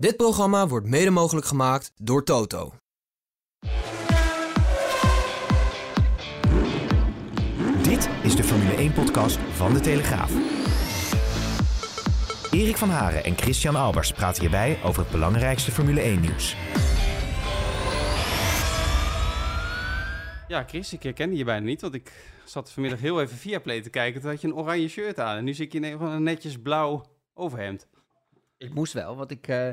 Dit 0.00 0.16
programma 0.16 0.68
wordt 0.68 0.86
mede 0.86 1.10
mogelijk 1.10 1.46
gemaakt 1.46 1.92
door 1.96 2.24
Toto. 2.24 2.72
Dit 7.82 8.08
is 8.22 8.36
de 8.36 8.44
Formule 8.44 8.90
1-podcast 8.90 9.38
van 9.38 9.74
De 9.74 9.80
Telegraaf. 9.80 10.30
Erik 12.52 12.76
van 12.76 12.88
Haren 12.88 13.24
en 13.24 13.36
Christian 13.36 13.76
Albers 13.76 14.12
praten 14.12 14.40
hierbij 14.40 14.78
over 14.84 15.02
het 15.02 15.10
belangrijkste 15.10 15.70
Formule 15.70 16.16
1-nieuws. 16.16 16.56
Ja, 20.48 20.64
Chris, 20.66 20.92
ik 20.92 21.02
herkende 21.02 21.36
je 21.36 21.44
bijna 21.44 21.66
niet, 21.66 21.80
want 21.80 21.94
ik 21.94 22.12
zat 22.44 22.72
vanmiddag 22.72 23.00
heel 23.00 23.20
even 23.20 23.36
via 23.36 23.58
Play 23.58 23.80
te 23.80 23.90
kijken. 23.90 24.20
Toen 24.20 24.30
had 24.30 24.40
je 24.40 24.46
een 24.46 24.54
oranje 24.54 24.88
shirt 24.88 25.20
aan 25.20 25.36
en 25.36 25.44
nu 25.44 25.54
zit 25.54 25.72
je 25.72 25.80
in 25.80 26.00
een 26.00 26.22
netjes 26.22 26.58
blauw 26.58 27.04
overhemd. 27.34 27.86
Ik 28.58 28.74
moest 28.74 28.92
wel, 28.92 29.16
want 29.16 29.30
ik, 29.30 29.48
eh, 29.48 29.70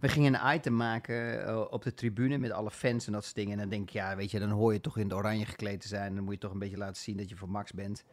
we 0.00 0.08
gingen 0.08 0.34
een 0.34 0.54
item 0.54 0.76
maken 0.76 1.46
eh, 1.46 1.64
op 1.70 1.82
de 1.82 1.94
tribune 1.94 2.38
met 2.38 2.50
alle 2.50 2.70
fans 2.70 3.06
en 3.06 3.12
dat 3.12 3.24
soort 3.24 3.34
dingen. 3.34 3.52
En 3.52 3.58
dan 3.58 3.68
denk 3.68 3.82
ik, 3.82 3.90
ja, 3.90 4.16
weet 4.16 4.30
je, 4.30 4.38
dan 4.38 4.50
hoor 4.50 4.72
je 4.72 4.80
toch 4.80 4.96
in 4.96 5.04
het 5.04 5.12
oranje 5.12 5.46
gekleed 5.46 5.80
te 5.80 5.88
zijn. 5.88 6.14
Dan 6.14 6.24
moet 6.24 6.34
je 6.34 6.40
toch 6.40 6.52
een 6.52 6.58
beetje 6.58 6.76
laten 6.76 7.02
zien 7.02 7.16
dat 7.16 7.28
je 7.28 7.36
voor 7.36 7.50
Max 7.50 7.72
bent. 7.72 8.04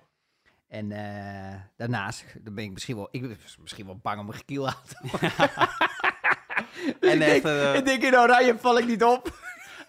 En 0.68 0.92
eh, 0.92 1.60
daarnaast, 1.76 2.26
dan 2.42 2.54
ben 2.54 2.64
ik 2.64 2.72
misschien 2.72 2.96
wel, 2.96 3.08
ik 3.12 3.22
ben 3.22 3.38
misschien 3.62 3.86
wel 3.86 3.98
bang 3.98 4.20
om 4.20 4.28
een 4.28 4.34
gekiel 4.34 4.68
aan 4.68 4.84
te. 4.88 4.98
Dus 5.02 5.22
En 7.10 7.22
ik, 7.22 7.44
denk, 7.44 7.76
ik 7.76 7.86
denk, 7.86 8.04
in 8.04 8.18
oranje 8.18 8.58
val 8.58 8.78
ik 8.78 8.86
niet 8.86 9.04
op. 9.04 9.40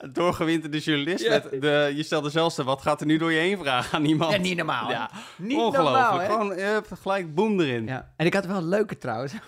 Doorgewinterde 0.12 0.78
journalist. 0.78 1.24
Ja. 1.24 1.30
Met 1.30 1.60
de, 1.62 1.92
je 1.96 2.02
stelde 2.02 2.30
zelfs 2.30 2.56
de, 2.56 2.64
wat 2.64 2.82
gaat 2.82 3.00
er 3.00 3.06
nu 3.06 3.18
door 3.18 3.32
je 3.32 3.38
heen 3.38 3.58
vragen 3.58 3.98
aan 3.98 4.04
iemand. 4.04 4.32
Ja, 4.32 4.38
niet 4.38 4.56
normaal. 4.56 4.90
Ja, 4.90 5.10
niet 5.38 5.58
ongelooflijk. 5.58 6.28
normaal? 6.28 6.52
Gewoon 6.52 6.84
gelijk 7.02 7.34
boem 7.34 7.60
erin. 7.60 7.86
Ja. 7.86 8.12
En 8.16 8.26
ik 8.26 8.34
had 8.34 8.46
wel 8.46 8.56
een 8.56 8.68
leuke 8.68 8.96
trouwens. 8.98 9.32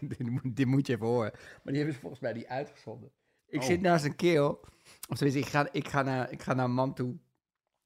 Dit, 0.00 0.18
moet, 0.30 0.56
dit 0.56 0.66
moet 0.66 0.86
je 0.86 0.92
even 0.94 1.06
horen. 1.06 1.30
Maar 1.32 1.60
die 1.64 1.76
hebben 1.76 1.94
ze 1.94 2.00
volgens 2.00 2.20
mij 2.20 2.32
niet 2.32 2.46
uitgezonden. 2.46 3.10
Ik 3.48 3.60
Oh. 3.60 3.66
zit 3.66 3.80
naast 3.80 4.04
een 4.04 4.16
kerel. 4.16 4.60
Of 5.08 5.16
tenminste, 5.16 5.38
ik 5.38 5.46
ga, 5.46 5.68
ik, 5.72 5.88
ga 5.88 6.02
naar, 6.02 6.30
ik 6.30 6.42
ga 6.42 6.54
naar 6.54 6.64
een 6.64 6.74
man 6.74 6.94
toe. 6.94 7.16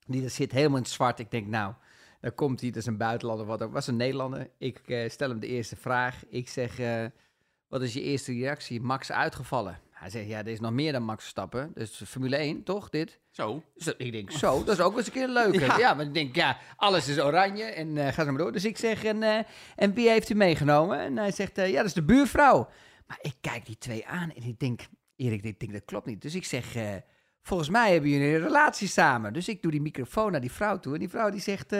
Die 0.06 0.20
daar 0.20 0.30
zit 0.30 0.52
helemaal 0.52 0.76
in 0.76 0.82
het 0.82 0.92
zwart. 0.92 1.18
Ik 1.18 1.30
denk, 1.30 1.46
nou, 1.46 1.74
daar 2.20 2.32
komt 2.32 2.60
hij. 2.60 2.68
Dat 2.70 2.78
is 2.78 2.86
een 2.86 2.96
buitenlander. 2.96 3.46
Wat 3.46 3.62
ook. 3.62 3.72
Was 3.72 3.86
een 3.86 3.96
Nederlander. 3.96 4.50
Ik 4.58 4.78
eh, 4.86 5.10
stel 5.10 5.28
hem 5.28 5.40
de 5.40 5.46
eerste 5.46 5.76
vraag. 5.76 6.24
Ik 6.28 6.48
zeg, 6.48 6.78
eh, 6.78 7.04
wat 7.68 7.82
is 7.82 7.92
je 7.92 8.00
eerste 8.02 8.32
reactie? 8.32 8.80
Max 8.80 9.12
uitgevallen. 9.12 9.78
Hij 10.04 10.12
zegt, 10.12 10.28
ja, 10.28 10.38
er 10.38 10.48
is 10.48 10.60
nog 10.60 10.70
meer 10.72 10.92
dan 10.92 11.02
Max 11.02 11.20
Verstappen. 11.20 11.70
Dus 11.74 12.02
Formule 12.06 12.36
1, 12.36 12.62
toch, 12.62 12.90
dit? 12.90 13.20
Zo. 13.30 13.62
Dus 13.74 13.94
ik 13.96 14.12
denk, 14.12 14.30
zo, 14.30 14.64
dat 14.64 14.78
is 14.78 14.84
ook 14.84 14.96
eens 14.96 15.06
een 15.06 15.12
keer 15.12 15.22
een 15.22 15.32
leuke. 15.32 15.60
Ja, 15.64 15.78
Ja. 15.78 15.94
maar 15.94 16.04
ik 16.04 16.14
denk, 16.14 16.34
ja, 16.34 16.58
alles 16.76 17.08
is 17.08 17.20
oranje 17.20 17.64
en 17.64 17.96
eh 17.98 18.12
ga 18.12 18.24
zo 18.24 18.30
maar 18.30 18.40
door. 18.40 18.52
Dus 18.52 18.64
ik 18.64 18.76
zeg, 18.76 19.04
en, 19.04 19.22
eh, 19.22 19.38
en 19.76 19.94
wie 19.94 20.08
heeft 20.08 20.28
u 20.30 20.34
meegenomen? 20.34 20.98
En 20.98 21.16
hij 21.16 21.30
zegt, 21.32 21.58
eh, 21.58 21.70
ja, 21.70 21.76
dat 21.76 21.86
is 21.86 21.92
de 21.92 22.02
buurvrouw. 22.02 22.68
Maar 23.06 23.18
ik 23.20 23.34
kijk 23.40 23.66
die 23.66 23.78
twee 23.78 24.06
aan 24.06 24.30
en 24.30 24.42
ik 24.42 24.58
denk, 24.58 24.80
Erik, 25.16 25.42
ik 25.44 25.60
denk, 25.60 25.72
dat 25.72 25.84
klopt 25.84 26.06
niet. 26.06 26.22
Dus 26.22 26.34
ik 26.34 26.44
zeg, 26.44 26.76
volgens 27.42 27.68
mij 27.68 27.92
hebben 27.92 28.10
jullie 28.10 28.34
een 28.34 28.42
relatie 28.42 28.88
samen. 28.88 29.32
Dus 29.32 29.48
ik 29.48 29.62
doe 29.62 29.70
die 29.70 29.82
microfoon 29.82 30.32
naar 30.32 30.40
die 30.40 30.52
vrouw 30.52 30.78
toe 30.78 30.92
en 30.92 30.98
die 30.98 31.08
vrouw 31.08 31.30
die 31.30 31.40
zegt, 31.40 31.70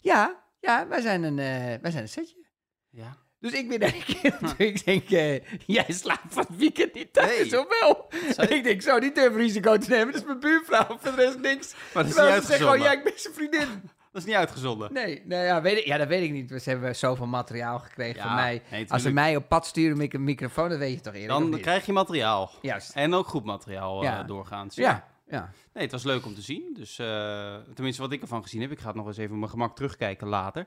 ja, 0.00 0.44
ja, 0.60 0.88
wij 0.88 1.00
zijn 1.00 1.22
een, 1.22 1.36
wij 1.80 1.90
zijn 1.90 2.02
een 2.02 2.08
setje. 2.08 2.46
Ja. 2.90 3.23
Dus 3.44 3.52
ik 3.52 3.68
ben 3.68 3.82
een 3.82 3.92
toe. 4.38 4.54
Ik 4.66 4.84
denk, 4.84 5.10
eh, 5.10 5.40
jij 5.66 5.84
slaapt 5.88 6.34
van 6.34 6.44
het 6.48 6.56
weekend 6.56 6.94
niet 6.94 7.12
thuis, 7.12 7.50
Nee. 7.50 7.60
of 7.60 7.66
wel? 7.80 8.08
Ik 8.48 8.64
denk, 8.64 8.82
zo, 8.82 8.98
niet 8.98 9.14
durven 9.14 9.40
risico 9.40 9.76
te 9.76 9.90
nemen. 9.90 10.06
Dat 10.06 10.20
is 10.20 10.26
mijn 10.26 10.40
buurvrouw. 10.40 10.86
Voor 11.00 11.16
de 11.16 11.22
rest 11.24 11.38
niks. 11.38 11.74
Maar 11.94 12.02
dat 12.02 12.06
is 12.06 12.14
Terwijl 12.14 12.34
niet 12.34 12.44
ze 12.44 12.48
zeggen, 12.50 12.66
oh, 12.66 12.72
uitgezonden. 12.72 12.80
ja, 12.80 12.92
ik 12.92 13.04
ben 13.04 13.12
zijn 13.20 13.34
vriendin. 13.34 13.68
Dat 14.12 14.22
is 14.22 14.28
niet 14.28 14.38
uitgezonden. 14.38 14.92
Nee, 14.92 15.22
nee 15.24 15.44
ja, 15.44 15.62
weet 15.62 15.78
ik, 15.78 15.84
ja, 15.84 15.96
dat 15.96 16.08
weet 16.08 16.22
ik 16.22 16.30
niet. 16.30 16.50
We 16.50 16.60
hebben 16.64 16.96
zoveel 16.96 17.26
materiaal 17.26 17.78
gekregen 17.78 18.16
Ja, 18.16 18.22
van 18.26 18.34
mij. 18.34 18.62
nee, 18.70 18.90
Als 18.90 19.02
ze 19.02 19.10
mij 19.12 19.36
op 19.36 19.48
pad 19.48 19.66
sturen 19.66 19.96
met 19.96 20.14
een 20.14 20.24
microfoon, 20.24 20.68
dan 20.68 20.78
weet 20.78 20.94
je 20.94 21.00
toch 21.00 21.14
eerder. 21.14 21.28
Dan 21.28 21.60
krijg 21.60 21.86
je 21.86 21.92
materiaal. 21.92 22.50
Juist. 22.62 22.94
En 22.94 23.14
ook 23.14 23.26
goed 23.26 23.44
materiaal 23.44 24.02
eh, 24.02 24.08
Ja. 24.08 24.22
doorgaans. 24.22 24.74
Ja, 24.74 25.08
ja. 25.28 25.50
Nee, 25.72 25.82
het 25.82 25.92
was 25.92 26.02
leuk 26.04 26.26
om 26.26 26.34
te 26.34 26.42
zien. 26.42 26.74
Dus 26.74 26.98
eh, 26.98 27.56
tenminste, 27.74 28.02
wat 28.02 28.12
ik 28.12 28.22
ervan 28.22 28.42
gezien 28.42 28.60
heb. 28.60 28.70
Ik 28.70 28.78
ga 28.80 28.86
het 28.86 28.96
nog 28.96 29.06
eens 29.06 29.16
even 29.16 29.32
op 29.32 29.38
mijn 29.38 29.50
gemak 29.50 29.76
terugkijken 29.76 30.28
later. 30.28 30.66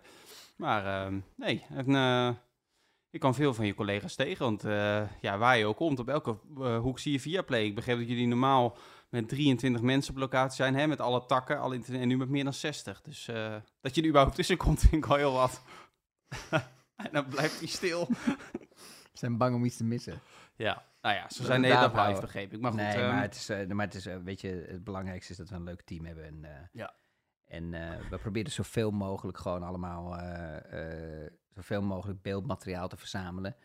Maar 0.55 0.85
ehm, 1.05 1.19
nee, 1.35 1.65
en, 1.75 1.95
ik 3.17 3.23
kwam 3.23 3.33
veel 3.33 3.53
van 3.53 3.65
je 3.65 3.73
collega's 3.73 4.15
tegen. 4.15 4.45
Want 4.45 4.63
eh, 4.63 5.01
ja, 5.21 5.37
waar 5.37 5.57
je 5.57 5.65
ook 5.65 5.75
komt, 5.75 5.99
op 5.99 6.09
elke 6.09 6.37
eh, 6.57 6.79
hoek 6.79 6.99
zie 6.99 7.11
je 7.11 7.19
Viaplay. 7.19 7.63
Ik 7.63 7.75
begreep 7.75 7.97
dat 7.97 8.07
jullie 8.07 8.27
normaal 8.27 8.77
met 9.09 9.29
23 9.29 9.81
mensen 9.81 10.13
op 10.13 10.19
locatie 10.19 10.55
zijn. 10.55 10.75
Hè, 10.75 10.87
met 10.87 10.99
alle 10.99 11.25
takken. 11.25 11.73
Internet, 11.73 12.01
en 12.01 12.07
nu 12.07 12.17
met 12.17 12.29
meer 12.29 12.43
dan 12.43 12.53
60. 12.53 13.01
Dus 13.01 13.27
eh, 13.27 13.55
dat 13.81 13.95
je 13.95 14.01
er 14.01 14.07
überhaupt 14.07 14.35
tussen 14.35 14.57
komt, 14.57 14.79
vind 14.89 14.93
ik 14.93 15.05
wel 15.05 15.17
heel 15.17 15.33
wat. 15.33 15.61
en 17.05 17.09
dan 17.11 17.27
blijft 17.27 17.59
hij 17.59 17.67
stil. 17.67 18.07
Ze 19.11 19.25
zijn 19.25 19.37
bang 19.37 19.55
om 19.55 19.65
iets 19.65 19.77
te 19.77 19.83
missen. 19.83 20.21
Ja, 20.55 20.85
nou 21.01 21.15
ja, 21.15 21.29
ze 21.29 21.43
zijn 21.43 21.61
de 21.61 21.67
we 21.67 21.73
hele 21.75 21.89
dag 21.91 22.07
live, 22.07 22.21
begreep 22.21 22.53
ik. 22.53 22.61
Maar 22.61 22.71
goed, 22.71 22.79
nee, 22.79 22.93
ehm, 22.93 23.13
maar 23.13 23.21
het 23.21 23.35
is, 23.35 23.47
maar 23.67 23.85
het 23.85 23.95
is 23.95 24.05
weet 24.23 24.41
je, 24.41 24.65
het 24.69 24.83
belangrijkste 24.83 25.31
is 25.31 25.37
dat 25.37 25.49
we 25.49 25.55
een 25.55 25.63
leuk 25.63 25.81
team 25.81 26.05
hebben. 26.05 26.25
En, 26.25 26.69
Ja. 26.71 26.93
En 27.47 27.73
eh, 27.73 28.09
we 28.09 28.17
proberen 28.17 28.51
zoveel 28.51 28.91
mogelijk 28.91 29.37
gewoon 29.37 29.63
allemaal, 29.63 30.17
eh, 30.17 31.23
eh, 31.23 31.31
zoveel 31.53 31.81
mogelijk 31.81 32.21
beeldmateriaal 32.21 32.87
te 32.87 32.97
verzamelen. 32.97 33.55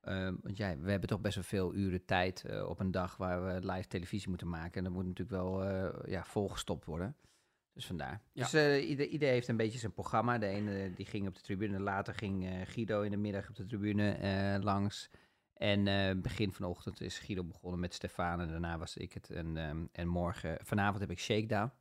Ehm, 0.00 0.34
want 0.42 0.56
ja, 0.56 0.76
we 0.78 0.90
hebben 0.90 1.08
toch 1.08 1.20
best 1.20 1.34
wel 1.34 1.44
veel 1.44 1.74
uren 1.74 2.04
tijd 2.04 2.44
op 2.66 2.80
een 2.80 2.90
dag 2.90 3.16
waar 3.16 3.44
we 3.44 3.72
live 3.72 3.88
televisie 3.88 4.28
moeten 4.28 4.48
maken. 4.48 4.74
En 4.74 4.84
dat 4.84 4.92
moet 4.92 5.06
natuurlijk 5.06 5.42
wel 5.42 5.64
ja, 6.08 6.24
volgestopt 6.24 6.84
worden. 6.84 7.16
Dus 7.72 7.86
vandaar. 7.86 8.22
Ja. 8.32 8.48
Dus 8.50 8.84
ieder, 8.84 9.06
ieder 9.06 9.28
heeft 9.28 9.48
een 9.48 9.56
beetje 9.56 9.78
zijn 9.78 9.92
programma. 9.92 10.38
De 10.38 10.46
ene 10.46 10.92
die 10.94 11.06
ging 11.06 11.28
op 11.28 11.34
de 11.34 11.40
tribune, 11.40 11.80
later 11.80 12.14
ging 12.14 12.48
Guido 12.64 13.02
in 13.02 13.10
de 13.10 13.16
middag 13.16 13.48
op 13.48 13.56
de 13.56 13.66
tribune 13.66 14.58
langs. 14.62 15.10
En 15.54 15.84
begin 16.22 16.52
vanochtend 16.52 17.00
is 17.00 17.18
Guido 17.18 17.44
begonnen 17.44 17.80
met 17.80 17.94
Stefan 17.94 18.40
en 18.40 18.48
daarna 18.48 18.78
was 18.78 18.96
ik 18.96 19.12
het. 19.12 19.30
En, 19.30 19.56
ehm, 19.56 19.84
en 19.92 20.08
morgen, 20.08 20.58
vanavond 20.62 21.00
heb 21.00 21.10
ik 21.10 21.18
Shakedown. 21.18 21.72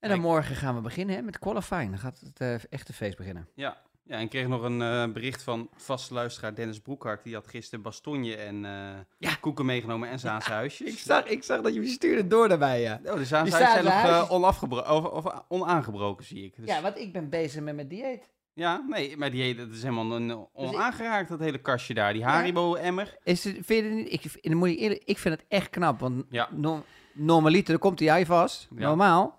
En 0.00 0.08
dan 0.08 0.20
morgen 0.20 0.56
gaan 0.56 0.74
we 0.74 0.80
beginnen 0.80 1.16
hè, 1.16 1.22
met 1.22 1.38
qualifying. 1.38 1.90
Dan 1.90 1.98
gaat 1.98 2.20
het 2.20 2.40
eh, 2.40 2.54
echte 2.72 2.92
feest 2.92 3.16
beginnen. 3.16 3.48
Ja, 3.54 3.76
ja 4.04 4.16
en 4.16 4.20
ik 4.22 4.28
kreeg 4.30 4.46
nog 4.48 4.62
een 4.62 4.82
eh, 4.82 5.12
bericht 5.12 5.42
van 5.42 5.68
vaste 5.76 6.14
luisteraar 6.14 6.54
Dennis 6.54 6.80
Broekhart. 6.80 7.24
Die 7.24 7.34
had 7.34 7.46
gisteren 7.48 7.82
bastonje 7.82 8.36
en 8.36 8.64
eh, 8.64 8.70
Ja. 9.18 9.34
koeken 9.40 9.66
meegenomen 9.66 10.08
en 10.08 10.18
Zaanse. 10.18 10.84
Ik 10.84 10.98
zag, 10.98 11.24
ik 11.24 11.42
zag 11.44 11.60
dat 11.60 11.74
je 11.74 11.86
stuurde 11.86 12.26
door 12.26 12.48
daarbij, 12.48 12.80
ja. 12.80 13.00
Oh, 13.04 13.14
de 13.14 13.24
Zaanse 13.24 13.56
zijn 13.56 13.84
nog 13.84 13.92
huisjes. 13.92 14.28
eh, 14.28 14.32
onafgebro- 14.34 14.96
of, 14.96 15.04
of 15.04 15.42
onaangebroken, 15.48 16.24
zie 16.24 16.44
ik. 16.44 16.56
Dus, 16.56 16.66
Ja, 16.66 16.80
want 16.82 16.98
ik 16.98 17.12
ben 17.12 17.28
bezig 17.28 17.62
met 17.62 17.74
mijn 17.74 17.88
dieet. 17.88 18.30
ja, 18.52 18.84
nee, 18.88 19.16
maar 19.16 19.30
die, 19.30 19.54
dat 19.54 19.68
is 19.68 19.82
helemaal 19.82 20.12
een, 20.16 20.46
onaangeraakt, 20.52 21.28
dat 21.28 21.40
hele 21.40 21.58
kastje 21.58 21.94
daar. 21.94 22.12
Die 22.12 22.24
Haribo-emmer. 22.24 23.16
Is 23.24 23.44
het, 23.44 23.54
vind 23.54 23.66
je 23.84 23.90
het 23.90 23.92
niet? 23.94 24.36
Ik, 24.44 24.54
moet 24.54 24.68
ik, 24.68 24.78
eerlijk, 24.78 25.02
ik 25.04 25.18
vind 25.18 25.34
het 25.34 25.44
echt 25.48 25.70
knap, 25.70 26.00
want 26.00 26.24
Ja. 26.30 26.48
no, 26.52 26.84
normaliter, 27.12 27.70
dan 27.70 27.78
komt 27.80 28.00
hij 28.00 28.26
vast. 28.26 28.68
Ja. 28.74 28.80
Normaal 28.86 29.37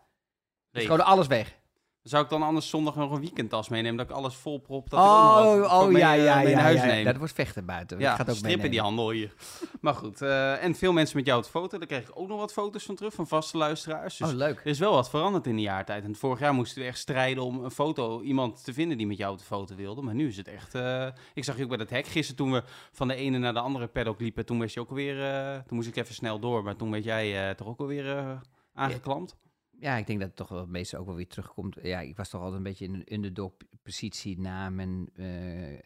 Leeg. 0.71 0.83
gewoon 0.83 1.05
alles 1.05 1.27
weg. 1.27 1.57
Zou 2.03 2.23
ik 2.23 2.29
dan 2.29 2.43
anders 2.43 2.69
zondag 2.69 2.95
nog 2.95 3.11
een 3.11 3.19
weekendtas 3.19 3.69
meenemen, 3.69 3.97
dat 3.97 4.09
ik 4.09 4.15
alles 4.15 4.35
volprop, 4.35 4.89
dat 4.89 4.99
ik 4.99 5.05
ook 5.05 5.11
nog 5.11 5.43
Oh, 5.45 5.51
voor 5.53 5.81
oh 5.81 5.87
mee, 5.87 5.97
ja, 6.01 6.15
eh, 6.15 6.23
ja, 6.23 6.35
mee 6.35 6.47
ja. 6.49 6.53
naar 6.55 6.63
huis 6.63 6.79
ja. 6.79 6.85
neem. 6.85 7.03
Dat 7.05 7.17
wordt 7.17 7.33
vechten 7.33 7.65
buiten. 7.65 7.99
Ja, 7.99 8.07
dat 8.09 8.15
gaat 8.19 8.29
ook 8.29 8.35
strip 8.35 8.63
in 8.63 8.71
die 8.71 8.81
handel 8.81 9.09
hier. 9.09 9.33
Maar 9.81 9.93
goed, 9.93 10.21
eh, 10.21 10.63
en 10.63 10.75
veel 10.75 10.93
mensen 10.93 11.17
met 11.17 11.25
jou 11.25 11.43
te 11.43 11.49
foto. 11.49 11.77
Daar 11.77 11.87
kreeg 11.87 12.01
ik 12.09 12.11
ook 12.19 12.27
nog 12.27 12.39
wat 12.39 12.53
foto's 12.53 12.83
van 12.83 12.95
terug, 12.95 13.13
van 13.13 13.27
vaste 13.27 13.57
luisteraars. 13.57 14.17
Dus 14.17 14.29
Oh, 14.29 14.35
leuk. 14.35 14.59
Er 14.59 14.65
is 14.65 14.79
wel 14.79 14.93
wat 14.93 15.09
veranderd 15.09 15.47
in 15.47 15.55
de 15.55 15.61
jaartijd. 15.61 16.03
En 16.03 16.15
vorig 16.15 16.39
jaar 16.39 16.53
moesten 16.53 16.81
we 16.81 16.87
echt 16.87 16.97
strijden 16.97 17.43
om 17.43 17.63
een 17.63 17.71
foto, 17.71 18.21
iemand 18.21 18.63
te 18.63 18.73
vinden 18.73 18.97
die 18.97 19.07
met 19.07 19.17
jou 19.17 19.37
de 19.37 19.43
foto 19.43 19.75
wilde. 19.75 20.01
Maar 20.01 20.15
nu 20.15 20.27
is 20.27 20.37
het 20.37 20.47
echt. 20.47 20.75
eh, 20.75 21.07
ik 21.33 21.43
zag 21.43 21.57
je 21.57 21.63
ook 21.63 21.69
bij 21.69 21.77
dat 21.77 21.89
hek 21.89 22.07
gisteren 22.07 22.35
toen 22.35 22.51
we 22.51 22.63
van 22.91 23.07
de 23.07 23.15
ene 23.15 23.37
naar 23.37 23.53
de 23.53 23.59
andere 23.59 23.87
paddock 23.87 24.19
liepen. 24.19 24.45
Toen 24.45 24.59
was 24.59 24.73
je 24.73 24.79
ook 24.79 24.89
alweer. 24.89 25.23
eh, 25.23 25.53
toen 25.67 25.77
moest 25.77 25.87
ik 25.87 25.95
even 25.95 26.15
snel 26.15 26.39
door. 26.39 26.63
Maar 26.63 26.75
toen 26.75 26.91
werd 26.91 27.03
jij 27.03 27.55
toch 27.55 27.67
ook 27.67 27.79
alweer 27.79 28.39
aangeklampt. 28.73 29.35
Ja, 29.79 29.97
ik 29.97 30.07
denk 30.07 30.19
dat 30.19 30.27
het 30.27 30.37
toch 30.37 30.49
wel 30.49 30.59
het 30.59 30.69
meeste 30.69 30.97
ook 30.97 31.05
wel 31.05 31.15
weer 31.15 31.27
terugkomt. 31.27 31.77
Ja, 31.81 31.99
ik 31.99 32.15
was 32.17 32.29
toch 32.29 32.39
altijd 32.41 32.57
een 32.57 32.63
beetje 32.63 32.85
in 32.85 32.93
een 32.93 33.13
underdog-positie 33.13 34.39
na 34.39 34.69
mijn 34.69 35.09
eh, 35.13 35.73
eh, 35.73 35.79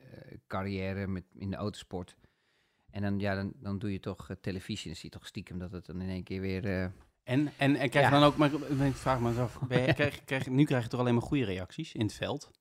carrière 0.48 1.08
met, 1.08 1.24
in 1.36 1.50
de 1.50 1.56
autosport. 1.56 2.16
En 2.92 3.02
dan, 3.02 3.20
ja, 3.20 3.36
dan, 3.36 3.54
dan 3.56 3.80
doe 3.80 3.92
je 3.92 4.00
toch 4.00 4.30
eh, 4.30 4.36
televisie. 4.42 4.86
Dan 4.88 4.96
zie 4.96 5.10
je 5.12 5.18
toch 5.18 5.28
stiekem 5.28 5.58
dat 5.60 5.72
het 5.72 5.86
dan 5.86 6.02
in 6.02 6.10
één 6.10 6.24
keer 6.24 6.42
weer... 6.42 6.66
En, 6.66 6.94
en, 7.24 7.76
en 7.76 7.90
krijg 7.90 7.94
je 7.94 8.00
Ja. 8.00 8.10
dan 8.20 8.24
ook. 8.24 8.38
Maar 8.38 8.54
ik 8.88 8.94
vraag 8.96 9.20
me 9.20 9.40
af. 9.42 9.60
Ben 9.68 9.82
je- 9.82 9.94
krijg, 10.00 10.24
krijg, 10.24 10.48
nu 10.48 10.64
krijg 10.66 10.84
je 10.84 10.90
toch 10.90 11.00
alleen 11.00 11.14
maar 11.14 11.24
goede 11.24 11.46
reacties 11.46 11.94
in 11.94 12.02
het 12.06 12.14
veld? 12.14 12.52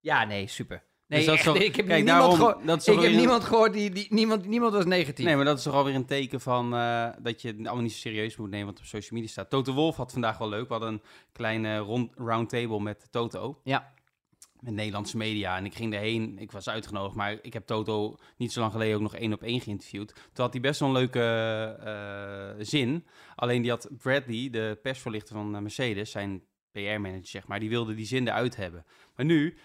Ja, 0.00 0.24
nee, 0.24 0.46
super. 0.46 0.84
Nee, 1.06 1.24
Dus 1.24 1.34
echt, 1.34 1.44
toch- 1.44 1.56
ik 1.56 1.76
heb, 1.76 1.86
kijk, 1.86 2.04
niemand, 2.04 2.38
daarom- 2.38 2.66
dat 2.66 2.86
ik 2.86 2.94
heb 2.94 3.04
een- 3.10 3.16
niemand 3.16 3.44
gehoord 3.44 3.72
die, 3.72 3.90
die 3.90 4.06
niemand, 4.10 4.46
niemand 4.46 4.72
was 4.72 4.84
negatief. 4.84 5.24
Nee, 5.26 5.36
maar 5.36 5.44
dat 5.44 5.58
is 5.58 5.64
toch 5.64 5.74
alweer 5.74 5.94
een 5.94 6.06
teken 6.06 6.40
van 6.40 6.74
eh, 6.74 7.08
dat 7.22 7.42
je 7.42 7.48
het 7.48 7.56
allemaal 7.56 7.82
niet 7.82 7.92
zo 7.92 7.98
serieus 7.98 8.36
moet 8.36 8.50
nemen 8.50 8.66
wat 8.66 8.78
op 8.78 8.84
social 8.84 9.10
media 9.12 9.28
staat. 9.28 9.50
Toto 9.50 9.72
Wolf 9.72 9.96
had 9.96 10.12
vandaag 10.12 10.38
wel 10.38 10.48
leuk. 10.48 10.66
We 10.66 10.72
hadden 10.74 10.92
een 10.92 11.02
kleine 11.32 11.78
rond, 11.78 12.12
roundtable 12.16 12.80
met 12.80 13.08
Toto. 13.10 13.60
Ja. 13.64 13.92
Met 14.60 14.74
Nederlandse 14.74 15.16
media. 15.16 15.56
En 15.56 15.64
ik 15.64 15.74
ging 15.74 15.94
erheen. 15.94 16.38
Ik 16.38 16.52
was 16.52 16.68
uitgenodigd. 16.68 17.14
Maar 17.16 17.38
ik 17.42 17.52
heb 17.52 17.66
Toto 17.66 18.16
niet 18.36 18.52
zo 18.52 18.60
lang 18.60 18.72
geleden 18.72 18.94
ook 18.94 19.02
nog 19.02 19.14
één 19.16 19.32
op 19.32 19.42
één 19.42 19.60
geïnterviewd. 19.60 20.14
Toen 20.14 20.44
had 20.44 20.52
hij 20.52 20.62
best 20.62 20.80
wel 20.80 20.88
een 20.88 20.94
leuke 20.94 21.20
eh, 21.84 22.64
zin. 22.64 23.06
Alleen 23.34 23.62
die 23.62 23.70
had 23.70 23.88
Bradley, 23.98 24.48
de 24.50 24.78
persvoorlichter 24.82 25.34
van 25.34 25.54
eh, 25.54 25.60
Mercedes, 25.60 26.10
zijn 26.10 26.42
PR-manager 26.72 27.26
zeg 27.26 27.46
maar, 27.46 27.60
die 27.60 27.68
wilde 27.68 27.94
die 27.94 28.06
zin 28.06 28.28
eruit 28.28 28.56
hebben. 28.56 28.84
Maar 29.16 29.24
nu 29.26 29.56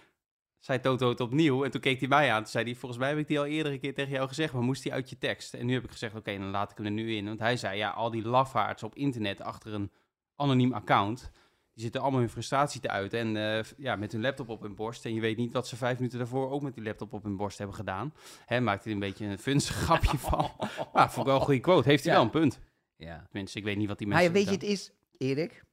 zei 0.59 0.79
Toto 0.79 1.09
het 1.09 1.19
opnieuw. 1.19 1.63
En 1.63 1.71
toen 1.71 1.81
keek 1.81 1.99
hij 1.99 2.07
mij 2.09 2.31
aan. 2.31 2.41
Toen 2.41 2.51
zei 2.51 2.63
hij, 2.65 2.75
volgens 2.75 2.99
mij 2.99 3.09
heb 3.09 3.17
ik 3.17 3.27
die 3.27 3.39
al 3.39 3.45
eerder 3.45 3.71
een 3.71 3.79
keer 3.79 3.93
tegen 3.93 4.11
jou 4.11 4.27
gezegd, 4.27 4.53
maar 4.53 4.61
moest 4.63 4.83
die 4.83 4.93
uit 4.93 5.09
je 5.09 5.17
tekst? 5.17 5.53
En 5.53 5.65
nu 5.65 5.73
heb 5.73 5.83
ik 5.83 5.91
gezegd, 5.91 6.15
oké, 6.15 6.37
dan 6.37 6.49
laat 6.49 6.71
ik 6.71 6.77
hem 6.77 6.85
er 6.85 6.91
nu 6.91 7.15
in. 7.15 7.25
Want 7.25 7.39
hij 7.39 7.57
zei, 7.57 7.77
ja, 7.77 7.89
al 7.89 8.11
die 8.11 8.23
lafaards 8.27 8.83
op 8.83 8.95
internet 8.95 9.41
achter 9.41 9.73
een 9.73 9.91
anoniem 10.35 10.73
account, 10.73 11.31
die 11.73 11.83
zitten 11.83 12.01
allemaal 12.01 12.19
hun 12.19 12.29
frustratie 12.29 12.81
te 12.81 12.89
uiten. 12.89 13.19
En 13.19 13.57
eh, 13.57 13.63
ja, 13.77 13.95
met 13.95 14.11
hun 14.11 14.21
laptop 14.21 14.49
op 14.49 14.61
hun 14.61 14.75
borst. 14.75 15.05
En 15.05 15.13
je 15.13 15.21
weet 15.21 15.37
niet 15.37 15.51
wat 15.51 15.67
ze 15.67 15.75
vijf 15.75 15.97
minuten 15.97 16.17
daarvoor 16.19 16.49
ook 16.51 16.61
met 16.61 16.73
die 16.73 16.83
laptop 16.83 17.13
op 17.13 17.23
hun 17.23 17.35
borst 17.37 17.57
hebben 17.57 17.75
gedaan. 17.75 18.13
Hè, 18.45 18.59
maakt 18.61 18.83
hij 18.83 18.93
een 18.93 18.99
beetje 18.99 19.25
een 19.25 19.39
funstig 19.39 19.75
grapje 19.85 20.17
van. 20.17 20.51
Maar 20.93 21.11
vond 21.11 21.17
ik 21.17 21.31
wel 21.31 21.35
een 21.35 21.45
goede 21.45 21.59
quote. 21.59 21.89
Heeft 21.89 22.03
hij 22.03 22.13
Ja. 22.13 22.19
wel 22.19 22.27
een 22.27 22.39
punt. 22.41 22.59
Ja. 22.95 23.25
Tenminste, 23.29 23.57
ik 23.57 23.63
weet 23.63 23.77
niet 23.77 23.87
wat 23.87 23.97
die 23.97 24.07
Maar 24.07 24.15
mensen... 24.17 24.39
ja, 24.39 24.45
weet 24.45 24.59
je, 24.61 24.65
het 24.67 24.77
is, 24.77 24.91
Erik, 25.17 25.63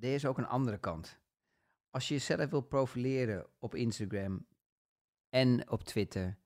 er 0.00 0.14
is 0.14 0.26
ook 0.26 0.38
een 0.38 0.46
andere 0.46 0.78
kant. 0.78 1.18
Als 1.96 2.08
je 2.08 2.14
jezelf 2.14 2.50
wil 2.50 2.60
profileren 2.60 3.46
op 3.58 3.74
Instagram 3.74 4.46
en 5.28 5.70
op 5.70 5.82
Twitter, 5.84 6.38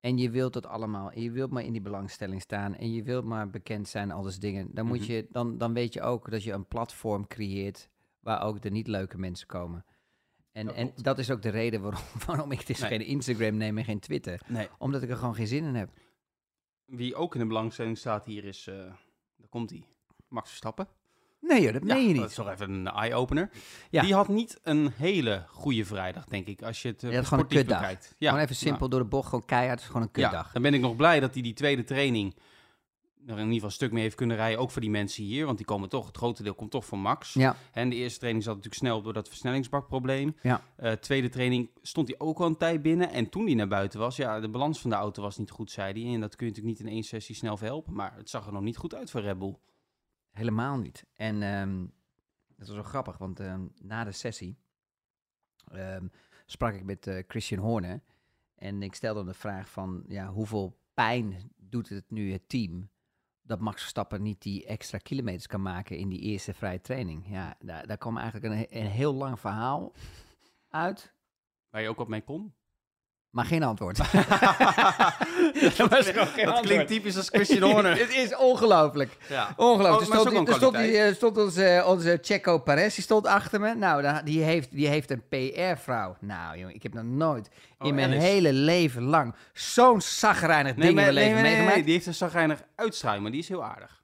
en 0.00 0.18
je 0.18 0.30
wilt 0.30 0.52
dat 0.52 0.66
allemaal, 0.66 1.10
en 1.10 1.22
je 1.22 1.30
wilt 1.30 1.50
maar 1.50 1.62
in 1.64 1.72
die 1.72 1.80
belangstelling 1.80 2.40
staan, 2.40 2.74
en 2.74 2.92
je 2.92 3.02
wilt 3.02 3.24
maar 3.24 3.50
bekend 3.50 3.88
zijn, 3.88 4.10
al 4.10 4.30
dingen, 4.38 4.74
dan, 4.74 4.86
moet 4.86 5.00
Mhm. 5.00 5.10
je, 5.12 5.26
dan, 5.30 5.58
dan 5.58 5.72
weet 5.72 5.92
je 5.92 6.00
ook 6.02 6.30
dat 6.30 6.42
je 6.42 6.52
een 6.52 6.66
platform 6.66 7.26
creëert 7.26 7.88
waar 8.20 8.42
ook 8.42 8.60
de 8.62 8.70
niet 8.70 8.86
leuke 8.86 9.18
mensen 9.18 9.46
komen. 9.46 9.84
En, 10.52 10.66
Dat 10.66 10.74
en 10.74 10.92
dat 10.94 11.18
is 11.18 11.30
ook 11.30 11.42
de 11.42 11.48
reden 11.48 11.80
waarom, 11.82 12.02
waarom 12.26 12.52
ik 12.52 12.66
dus 12.66 12.80
Nee. 12.80 12.88
geen 12.88 13.06
Instagram 13.06 13.56
neem 13.56 13.78
en 13.78 13.84
geen 13.84 14.00
Twitter. 14.00 14.40
Nee. 14.46 14.68
Omdat 14.78 15.02
ik 15.02 15.10
er 15.10 15.16
gewoon 15.16 15.34
geen 15.34 15.46
zin 15.46 15.64
in 15.64 15.74
heb. 15.74 15.90
Wie 16.84 17.14
ook 17.14 17.34
in 17.34 17.40
de 17.40 17.46
belangstelling 17.46 17.98
staat 17.98 18.24
hier 18.24 18.44
is... 18.44 18.66
eh 18.66 18.74
daar 19.36 19.48
komt 19.48 19.70
hij. 19.70 19.84
Max 20.28 20.48
Verstappen. 20.48 20.88
Nee 21.40 21.62
joh, 21.62 21.72
dat 21.72 21.82
meen 21.82 22.00
je 22.00 22.06
Dat 22.14 22.14
niet. 22.22 22.30
is 22.30 22.34
toch 22.34 22.48
even 22.50 22.70
een 22.70 22.86
eye-opener. 22.88 23.50
Ja. 23.90 24.02
Die 24.02 24.14
had 24.14 24.28
niet 24.28 24.58
een 24.62 24.92
hele 24.96 25.44
goede 25.48 25.84
vrijdag, 25.84 26.24
denk 26.24 26.46
ik, 26.46 26.62
als 26.62 26.82
je 26.82 26.88
het 26.88 27.02
uh, 27.02 27.10
Je 27.12 27.16
gewoon 27.16 27.20
een 27.20 27.44
sportief 27.44 27.58
kutdag. 27.58 27.78
bekijkt. 27.80 28.14
Ja, 28.18 28.28
Gewoon 28.28 28.44
even 28.44 28.56
simpel 28.56 28.88
door 28.88 29.00
de 29.00 29.06
bocht, 29.06 29.28
gewoon 29.28 29.44
keihard, 29.44 29.70
het 29.72 29.80
is 29.80 29.86
gewoon 29.86 30.02
een 30.02 30.10
kutdag. 30.10 30.52
dan 30.52 30.62
ben 30.62 30.74
ik 30.74 30.80
nog 30.80 30.96
blij 30.96 31.20
dat 31.20 31.34
hij 31.34 31.42
die 31.42 31.52
tweede 31.54 31.84
training 31.84 32.34
er 33.26 33.32
in 33.38 33.38
ieder 33.38 33.52
geval 33.54 33.68
een 33.68 33.74
stuk 33.74 33.92
mee 33.92 34.02
heeft 34.02 34.14
kunnen 34.14 34.36
rijden. 34.36 34.58
Ook 34.58 34.70
voor 34.70 34.80
die 34.80 34.90
mensen 34.90 35.24
hier, 35.24 35.44
want 35.46 35.56
die 35.56 35.66
komen 35.66 35.88
toch, 35.88 36.06
het 36.06 36.16
grote 36.16 36.42
deel 36.42 36.54
komt 36.54 36.70
toch 36.70 36.86
van 36.86 36.98
Max. 36.98 37.32
Ja. 37.34 37.56
En 37.72 37.88
de 37.88 37.96
eerste 37.96 38.18
training 38.18 38.44
zat 38.44 38.54
natuurlijk 38.54 38.82
snel 38.82 39.02
door 39.02 39.12
dat 39.12 39.28
versnellingsbakprobleem. 39.28 40.36
Ja. 40.42 40.62
Eh, 40.76 40.92
tweede 40.92 41.28
training 41.28 41.70
stond 41.82 42.08
hij 42.08 42.18
ook 42.18 42.38
al 42.40 42.46
een 42.46 42.56
tijd 42.56 42.82
binnen. 42.82 43.10
En 43.10 43.28
toen 43.28 43.44
hij 43.46 43.54
naar 43.54 43.68
buiten 43.68 43.98
was, 44.00 44.16
ja, 44.16 44.40
de 44.40 44.48
balans 44.48 44.80
van 44.80 44.90
de 44.90 44.96
auto 44.96 45.22
was 45.22 45.36
niet 45.38 45.50
goed, 45.50 45.70
zei 45.70 46.04
hij. 46.04 46.14
En 46.14 46.20
dat 46.20 46.36
kun 46.36 46.46
je 46.46 46.52
natuurlijk 46.52 46.78
niet 46.78 46.88
in 46.88 46.94
één 46.94 47.02
sessie 47.04 47.34
snel 47.34 47.56
verhelpen. 47.56 47.92
Maar 47.94 48.12
het 48.16 48.30
zag 48.30 48.46
er 48.46 48.52
nog 48.52 48.62
niet 48.62 48.76
goed 48.76 48.94
uit 48.94 49.10
voor 49.10 49.20
Red 49.20 49.38
Bull. 49.38 49.56
Helemaal 50.30 50.78
niet. 50.78 51.06
En 51.14 51.42
ehm, 51.42 51.86
dat 52.56 52.66
was 52.66 52.76
wel 52.76 52.84
grappig, 52.84 53.18
want 53.18 53.40
ehm, 53.40 53.66
na 53.82 54.04
de 54.04 54.12
sessie 54.12 54.58
ehm, 55.72 56.06
sprak 56.46 56.74
ik 56.74 56.84
met 56.84 57.06
eh, 57.06 57.24
Christian 57.28 57.60
Horner. 57.60 58.02
En 58.54 58.82
ik 58.82 58.94
stelde 58.94 59.18
hem 59.18 59.28
de 59.28 59.34
vraag 59.34 59.70
van, 59.70 60.04
ja, 60.08 60.28
hoeveel 60.28 60.78
pijn 60.94 61.52
doet 61.56 61.88
het 61.88 62.10
nu 62.10 62.32
het 62.32 62.48
team 62.48 62.90
dat 63.42 63.60
Max 63.60 63.80
Verstappen 63.80 64.22
niet 64.22 64.42
die 64.42 64.66
extra 64.66 64.98
kilometers 64.98 65.46
kan 65.46 65.62
maken 65.62 65.96
in 65.96 66.08
die 66.08 66.20
eerste 66.20 66.54
vrije 66.54 66.80
training? 66.80 67.24
Ja, 67.28 67.56
daar, 67.60 67.86
daar 67.86 67.98
kwam 67.98 68.16
eigenlijk 68.16 68.54
een, 68.54 68.78
een 68.80 68.90
heel 68.90 69.14
lang 69.14 69.40
verhaal 69.40 69.92
uit, 70.68 71.14
Waar 71.70 71.82
je 71.82 71.88
ook 71.88 71.98
op 71.98 72.08
mee 72.08 72.22
kon. 72.22 72.54
Maar 73.30 73.44
geen 73.44 73.62
antwoord. 73.62 73.96
dat 75.76 75.88
was 75.88 76.06
gewoon 76.06 76.26
geen 76.26 76.44
dat 76.44 76.54
antwoord. 76.54 76.60
klinkt 76.60 76.86
typisch 76.88 77.16
als 77.16 77.28
Christian 77.28 77.70
Horner. 77.70 77.98
Het 78.06 78.14
is 78.14 78.36
ongelooflijk. 78.36 79.16
ja. 79.28 79.52
Ongelooflijk. 79.56 79.94
Oh, 79.96 80.02
er 80.02 80.08
maar 80.08 80.18
stond, 80.18 80.48
er 80.48 80.52
een 80.54 80.58
stond, 80.58 80.60
die, 80.76 80.80
kwaliteit. 80.82 81.10
eh, 81.10 81.16
stond 81.16 81.38
onze, 81.38 81.82
onze 81.86 82.18
Checo 82.22 82.58
Perez, 82.58 82.94
die 82.94 83.04
stond 83.04 83.26
achter 83.26 83.60
me. 83.60 83.74
Nou, 83.74 84.22
die 84.24 84.42
heeft, 84.42 84.70
die 84.72 84.86
heeft 84.88 85.10
een 85.10 85.22
PR-vrouw. 85.28 86.16
Nou, 86.20 86.58
jongen, 86.58 86.74
ik 86.74 86.82
heb 86.82 86.94
nog 86.94 87.04
nooit 87.04 87.48
Oh, 87.78 87.86
in 87.88 87.94
mijn 87.94 88.10
Alice. 88.10 88.26
hele 88.26 88.52
leven 88.52 89.02
lang 89.02 89.34
zo'n 89.52 90.00
zagrijnig 90.00 90.76
Nee, 90.76 90.86
ding 90.86 90.88
in 90.88 90.94
mijn 90.94 91.06
nee, 91.06 91.14
leven 91.14 91.32
nee, 91.34 91.42
nee, 91.42 91.50
meegemaakt. 91.50 91.74
nee, 91.76 91.84
die 91.84 91.94
heeft 91.94 92.06
een 92.06 92.14
zagrijnig 92.14 92.62
uitstraling, 92.76 93.22
maar 93.22 93.30
die 93.32 93.40
is 93.40 93.48
heel 93.48 93.64
aardig. 93.64 93.99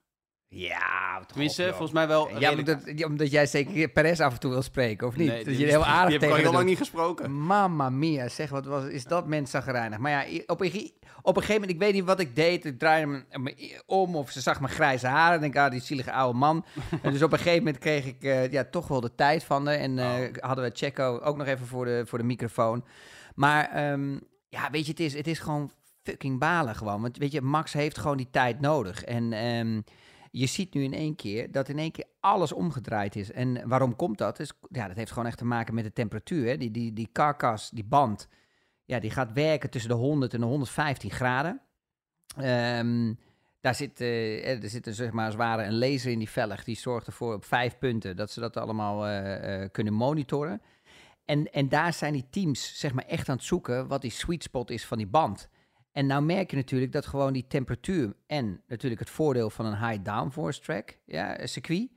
Ja, 0.49 1.21
Tenminste, 1.27 1.63
op, 1.63 1.69
volgens 1.69 1.91
mij 1.91 2.07
wel 2.07 2.39
Ja, 2.39 2.51
omdat, 2.51 3.03
omdat 3.05 3.31
jij 3.31 3.45
zeker 3.45 3.87
Perez 3.89 4.19
af 4.19 4.33
en 4.33 4.39
toe 4.39 4.51
wil 4.51 4.61
spreken, 4.61 5.07
of 5.07 5.15
niet? 5.15 5.27
Nee, 5.27 5.43
dat 5.43 5.57
je 5.57 5.65
heel 5.65 5.83
die 5.83 5.87
aardig 5.87 6.13
heb 6.13 6.23
ik 6.23 6.29
al 6.29 6.35
tegen 6.35 6.53
lang 6.53 6.65
niet 6.65 6.77
gesproken. 6.77 7.31
Mamma 7.31 7.89
mia, 7.89 8.27
zeg, 8.27 8.49
wat 8.49 8.65
was, 8.65 8.83
is 8.85 9.03
dat 9.03 9.27
mens 9.27 9.51
zagrijnig. 9.51 9.97
Maar 9.97 10.11
ja, 10.11 10.41
op 10.45 10.61
een, 10.61 10.91
op 11.21 11.35
een 11.35 11.41
gegeven 11.41 11.61
moment, 11.61 11.71
ik 11.71 11.79
weet 11.79 11.93
niet 11.93 12.03
wat 12.03 12.19
ik 12.19 12.35
deed. 12.35 12.65
Ik 12.65 12.79
draaide 12.79 13.07
me, 13.07 13.23
me 13.39 13.81
om 13.85 14.15
of 14.15 14.31
ze 14.31 14.41
zag 14.41 14.59
mijn 14.59 14.73
grijze 14.73 15.07
haren. 15.07 15.35
En 15.35 15.41
denk 15.41 15.55
ah, 15.55 15.71
die 15.71 15.81
zielige 15.81 16.11
oude 16.11 16.37
man. 16.37 16.65
en 17.03 17.11
dus 17.11 17.23
op 17.23 17.31
een 17.31 17.37
gegeven 17.37 17.63
moment 17.63 17.77
kreeg 17.77 18.05
ik 18.05 18.23
eh, 18.23 18.51
ja, 18.51 18.63
toch 18.63 18.87
wel 18.87 19.01
de 19.01 19.15
tijd 19.15 19.43
van 19.43 19.67
haar. 19.67 19.75
En 19.75 19.99
Oh. 19.99 20.19
hadden 20.39 20.65
we 20.65 20.71
Checo 20.73 21.19
ook 21.19 21.37
nog 21.37 21.47
even 21.47 21.67
voor 21.67 21.85
de, 21.85 22.03
voor 22.05 22.17
de 22.17 22.23
microfoon. 22.23 22.85
Maar 23.35 23.69
ehm, 23.71 24.19
ja, 24.49 24.69
weet 24.71 24.85
je, 24.85 24.91
het 24.91 24.99
is, 24.99 25.13
het 25.13 25.27
is 25.27 25.39
gewoon 25.39 25.71
fucking 26.03 26.39
balen 26.39 26.75
gewoon. 26.75 27.01
Want 27.01 27.17
weet 27.17 27.31
je, 27.31 27.41
Max 27.41 27.73
heeft 27.73 27.97
gewoon 27.97 28.17
die 28.17 28.29
tijd 28.31 28.59
nodig. 28.59 29.03
En 29.03 29.33
ehm, 29.33 29.81
je 30.39 30.45
ziet 30.45 30.73
nu 30.73 30.83
in 30.83 30.93
één 30.93 31.15
keer 31.15 31.51
dat 31.51 31.69
in 31.69 31.79
één 31.79 31.91
keer 31.91 32.05
alles 32.19 32.51
omgedraaid 32.51 33.15
is. 33.15 33.31
En 33.31 33.67
waarom 33.67 33.95
komt 33.95 34.17
dat? 34.17 34.39
Is, 34.39 34.51
ja, 34.69 34.87
dat 34.87 34.97
heeft 34.97 35.11
gewoon 35.11 35.27
echt 35.27 35.37
te 35.37 35.45
maken 35.45 35.73
met 35.73 35.83
de 35.83 35.93
temperatuur. 35.93 36.47
Hè? 36.47 36.57
Die, 36.57 36.71
die, 36.71 36.93
die 36.93 37.09
karkas, 37.11 37.69
die 37.69 37.83
band, 37.83 38.27
ja, 38.85 38.99
die 38.99 39.11
gaat 39.11 39.33
werken 39.33 39.69
tussen 39.69 39.89
de 39.89 39.95
100 39.95 40.33
en 40.33 40.39
de 40.39 40.45
115 40.45 41.11
graden. 41.11 41.61
Ehm, 42.37 43.13
daar 43.61 43.75
zit, 43.75 44.01
eh, 44.01 44.63
er 44.63 44.69
zit 44.69 44.87
een, 44.87 44.93
zeg 44.93 45.11
maar, 45.11 45.25
als 45.25 45.57
een 45.65 45.77
laser 45.77 46.11
in 46.11 46.19
die 46.19 46.29
velg. 46.29 46.63
Die 46.63 46.77
zorgt 46.77 47.07
ervoor 47.07 47.33
op 47.33 47.45
vijf 47.45 47.77
punten 47.77 48.15
dat 48.15 48.31
ze 48.31 48.39
dat 48.39 48.57
allemaal 48.57 49.05
eh, 49.05 49.63
eh, 49.63 49.71
kunnen 49.71 49.93
monitoren. 49.93 50.61
En, 51.25 51.51
en 51.51 51.69
daar 51.69 51.93
zijn 51.93 52.13
die 52.13 52.27
teams 52.29 52.79
zeg 52.79 52.93
maar, 52.93 53.05
echt 53.05 53.29
aan 53.29 53.35
het 53.35 53.45
zoeken 53.45 53.87
wat 53.87 54.01
die 54.01 54.11
sweet 54.11 54.43
spot 54.43 54.69
is 54.69 54.85
van 54.85 54.97
die 54.97 55.07
band. 55.07 55.49
En 55.97 56.05
nou 56.05 56.23
merk 56.23 56.49
je 56.49 56.55
natuurlijk 56.55 56.91
dat 56.91 57.05
gewoon 57.05 57.33
die 57.33 57.47
temperatuur 57.47 58.15
en 58.27 58.61
natuurlijk 58.67 59.01
het 59.01 59.09
voordeel 59.09 59.49
van 59.49 59.65
een 59.65 59.87
high 59.87 60.03
downforce 60.03 60.61
track, 60.61 60.97
ja, 61.05 61.41
een 61.41 61.49
circuit. 61.49 61.89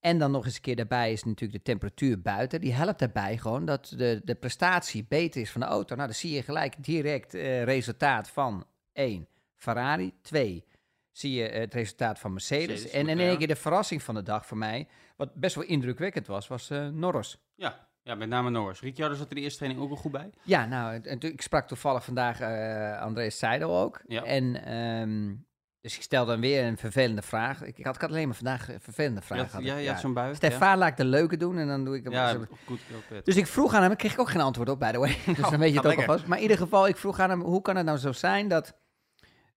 En 0.00 0.18
dan 0.18 0.30
nog 0.30 0.44
eens 0.44 0.54
een 0.54 0.60
keer 0.60 0.76
daarbij 0.76 1.12
is 1.12 1.24
natuurlijk 1.24 1.64
de 1.64 1.70
temperatuur 1.70 2.20
buiten. 2.20 2.60
Die 2.60 2.72
helpt 2.72 2.98
daarbij 2.98 3.38
gewoon 3.38 3.64
dat 3.64 3.94
de, 3.96 4.20
de 4.24 4.34
prestatie 4.34 5.06
beter 5.08 5.40
is 5.40 5.50
van 5.50 5.60
de 5.60 5.66
auto. 5.66 5.94
Nou, 5.94 6.06
dan 6.06 6.16
zie 6.16 6.30
je 6.30 6.42
gelijk 6.42 6.84
direct 6.84 7.34
eh, 7.34 7.62
resultaat 7.62 8.30
van 8.30 8.66
1. 8.92 9.28
Ferrari. 9.56 10.12
2. 10.22 10.64
Zie 11.12 11.32
je 11.32 11.42
het 11.42 11.74
resultaat 11.74 12.18
van 12.18 12.32
Mercedes. 12.32 12.66
Mercedes, 12.66 12.92
en 12.92 13.08
in 13.08 13.18
één 13.18 13.38
keer 13.38 13.48
de 13.48 13.56
verrassing 13.56 14.02
van 14.02 14.14
de 14.14 14.22
dag 14.22 14.46
voor 14.46 14.58
mij, 14.58 14.88
wat 15.16 15.34
best 15.34 15.54
wel 15.54 15.64
indrukwekkend 15.64 16.26
was, 16.26 16.48
was 16.48 16.70
eh, 16.70 16.88
Norris. 16.88 17.38
Ja, 17.54 17.88
ja, 18.02 18.14
met 18.14 18.28
name 18.28 18.50
Norris. 18.50 18.80
Ricciardo 18.80 19.14
zat 19.14 19.28
er 19.28 19.34
de 19.34 19.40
eerste 19.40 19.58
training 19.58 19.82
ook 19.84 19.88
wel 19.90 19.98
goed 19.98 20.12
bij. 20.12 20.30
Ja, 20.42 20.66
nou, 20.66 20.94
ik 21.20 21.42
sprak 21.42 21.66
toevallig 21.68 22.04
vandaag 22.04 22.40
eh 22.40 23.00
Andreas 23.00 23.38
Seidel 23.38 23.78
ook. 23.78 24.00
Ja. 24.06 24.22
En 24.24 24.64
ehm, 24.64 25.34
dus 25.80 25.96
ik 25.96 26.02
stel 26.02 26.26
dan 26.26 26.40
weer 26.40 26.64
een 26.64 26.76
vervelende 26.78 27.22
vraag. 27.22 27.62
Ik, 27.62 27.78
ik, 27.78 27.84
had, 27.84 27.94
ik 27.94 28.00
had 28.00 28.10
alleen 28.10 28.26
maar 28.26 28.36
vandaag 28.36 28.68
een 28.68 28.80
vervelende 28.80 29.20
vraag. 29.22 29.62
ja, 29.62 29.90
had 29.92 30.00
zo'n 30.00 30.12
bui. 30.14 30.34
Stefan 30.34 30.78
laat 30.78 30.88
ik 30.88 30.96
de 30.96 31.04
leuke 31.04 31.36
doen 31.36 31.58
en 31.58 31.66
dan 31.66 31.84
doe 31.84 31.96
ik 31.96 32.04
hem. 32.04 32.12
Ja, 32.12 32.30
zo- 32.32 32.38
ja 32.38 32.46
goed. 32.66 32.80
Dus 33.24 33.36
ik 33.36 33.46
vroeg 33.46 33.74
aan 33.74 33.82
hem, 33.82 33.90
ik 33.90 33.98
kreeg 33.98 34.18
ook 34.18 34.28
geen 34.30 34.40
antwoord 34.40 34.68
op, 34.68 34.78
by 34.78 34.90
the 34.92 34.98
way. 34.98 35.16
Dus 35.26 35.50
dan 35.50 35.58
weet 35.58 35.72
je 35.72 35.76
het 35.78 35.86
ook 35.86 35.96
alvast. 35.98 36.26
Maar 36.26 36.36
in 36.36 36.42
ieder 36.42 36.56
geval, 36.58 36.88
ik 36.88 36.96
vroeg 36.96 37.18
aan 37.20 37.30
hem, 37.30 37.40
hoe 37.40 37.62
kan 37.62 37.76
het 37.76 37.86
nou 37.86 37.98
zo 37.98 38.12
zijn 38.12 38.48
dat 38.48 38.74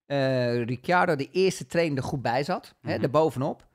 eh 0.06 0.64
Ricciardo 0.64 1.16
de 1.16 1.30
eerste 1.32 1.66
training 1.66 1.98
er 1.98 2.04
goed 2.04 2.22
bij 2.22 2.44
zat, 2.44 2.76
hè, 2.82 2.94
Mhm. 2.96 3.04
er 3.04 3.10
bovenop. 3.10 3.68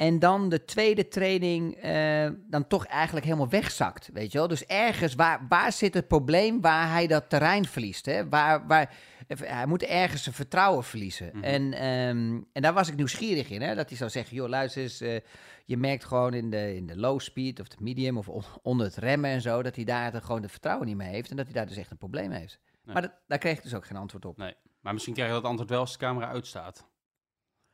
En 0.00 0.18
dan 0.18 0.48
de 0.48 0.64
tweede 0.64 1.08
training 1.08 1.74
eh, 1.76 2.28
dan 2.48 2.66
toch 2.66 2.86
eigenlijk 2.86 3.26
helemaal 3.26 3.48
wegzakt, 3.48 4.10
weet 4.12 4.32
je 4.32 4.38
wel. 4.38 4.48
Dus 4.48 4.66
ergens, 4.66 5.14
waar, 5.14 5.46
waar 5.48 5.72
zit 5.72 5.94
het 5.94 6.08
probleem 6.08 6.60
waar 6.60 6.90
hij 6.90 7.06
dat 7.06 7.28
terrein 7.28 7.64
verliest? 7.64 8.06
Hè? 8.06 8.28
Waar, 8.28 8.66
waar, 8.66 8.94
hij 9.44 9.66
moet 9.66 9.82
ergens 9.82 10.22
zijn 10.22 10.34
vertrouwen 10.34 10.84
verliezen. 10.84 11.30
Mhm. 11.34 11.44
en, 11.44 11.72
ehm, 11.72 12.40
en 12.52 12.62
daar 12.62 12.72
was 12.72 12.88
ik 12.88 12.96
nieuwsgierig 12.96 13.50
in, 13.50 13.62
hè. 13.62 13.74
Dat 13.74 13.88
hij 13.88 13.96
zou 13.98 14.10
zeggen, 14.10 14.36
joh, 14.36 14.48
luister 14.48 14.82
eens... 14.82 15.00
eh, 15.00 15.20
je 15.64 15.76
merkt 15.76 16.04
gewoon 16.04 16.34
in 16.34 16.50
de, 16.50 16.74
in 16.76 16.86
de 16.86 16.96
low 16.96 17.20
speed 17.20 17.60
of 17.60 17.68
de 17.68 17.76
medium 17.80 18.18
of 18.18 18.28
on- 18.28 18.42
onder 18.62 18.86
het 18.86 18.96
remmen 18.96 19.30
en 19.30 19.40
zo, 19.40 19.62
dat 19.62 19.76
hij 19.76 19.84
daar 19.84 20.12
de- 20.12 20.20
gewoon 20.20 20.42
de 20.42 20.48
vertrouwen 20.48 20.86
niet 20.86 20.96
mee 20.96 21.08
heeft 21.12 21.30
en 21.30 21.36
dat 21.36 21.44
hij 21.44 21.54
daar 21.54 21.66
dus 21.66 21.76
echt 21.76 21.90
een 21.90 21.96
probleem 21.96 22.30
heeft. 22.30 22.58
Nee. 22.84 22.92
Maar 22.94 23.02
dat, 23.02 23.12
daar 23.26 23.38
kreeg 23.38 23.56
ik 23.56 23.62
dus 23.62 23.74
ook 23.74 23.86
geen 23.86 23.96
antwoord 23.96 24.24
op. 24.24 24.36
Nee. 24.36 24.54
Maar 24.80 24.92
misschien 24.92 25.14
krijg 25.14 25.28
je 25.28 25.34
dat 25.34 25.44
antwoord 25.44 25.70
wel 25.70 25.80
als 25.80 25.92
de 25.92 25.98
camera 25.98 26.28
uitstaat. 26.28 26.88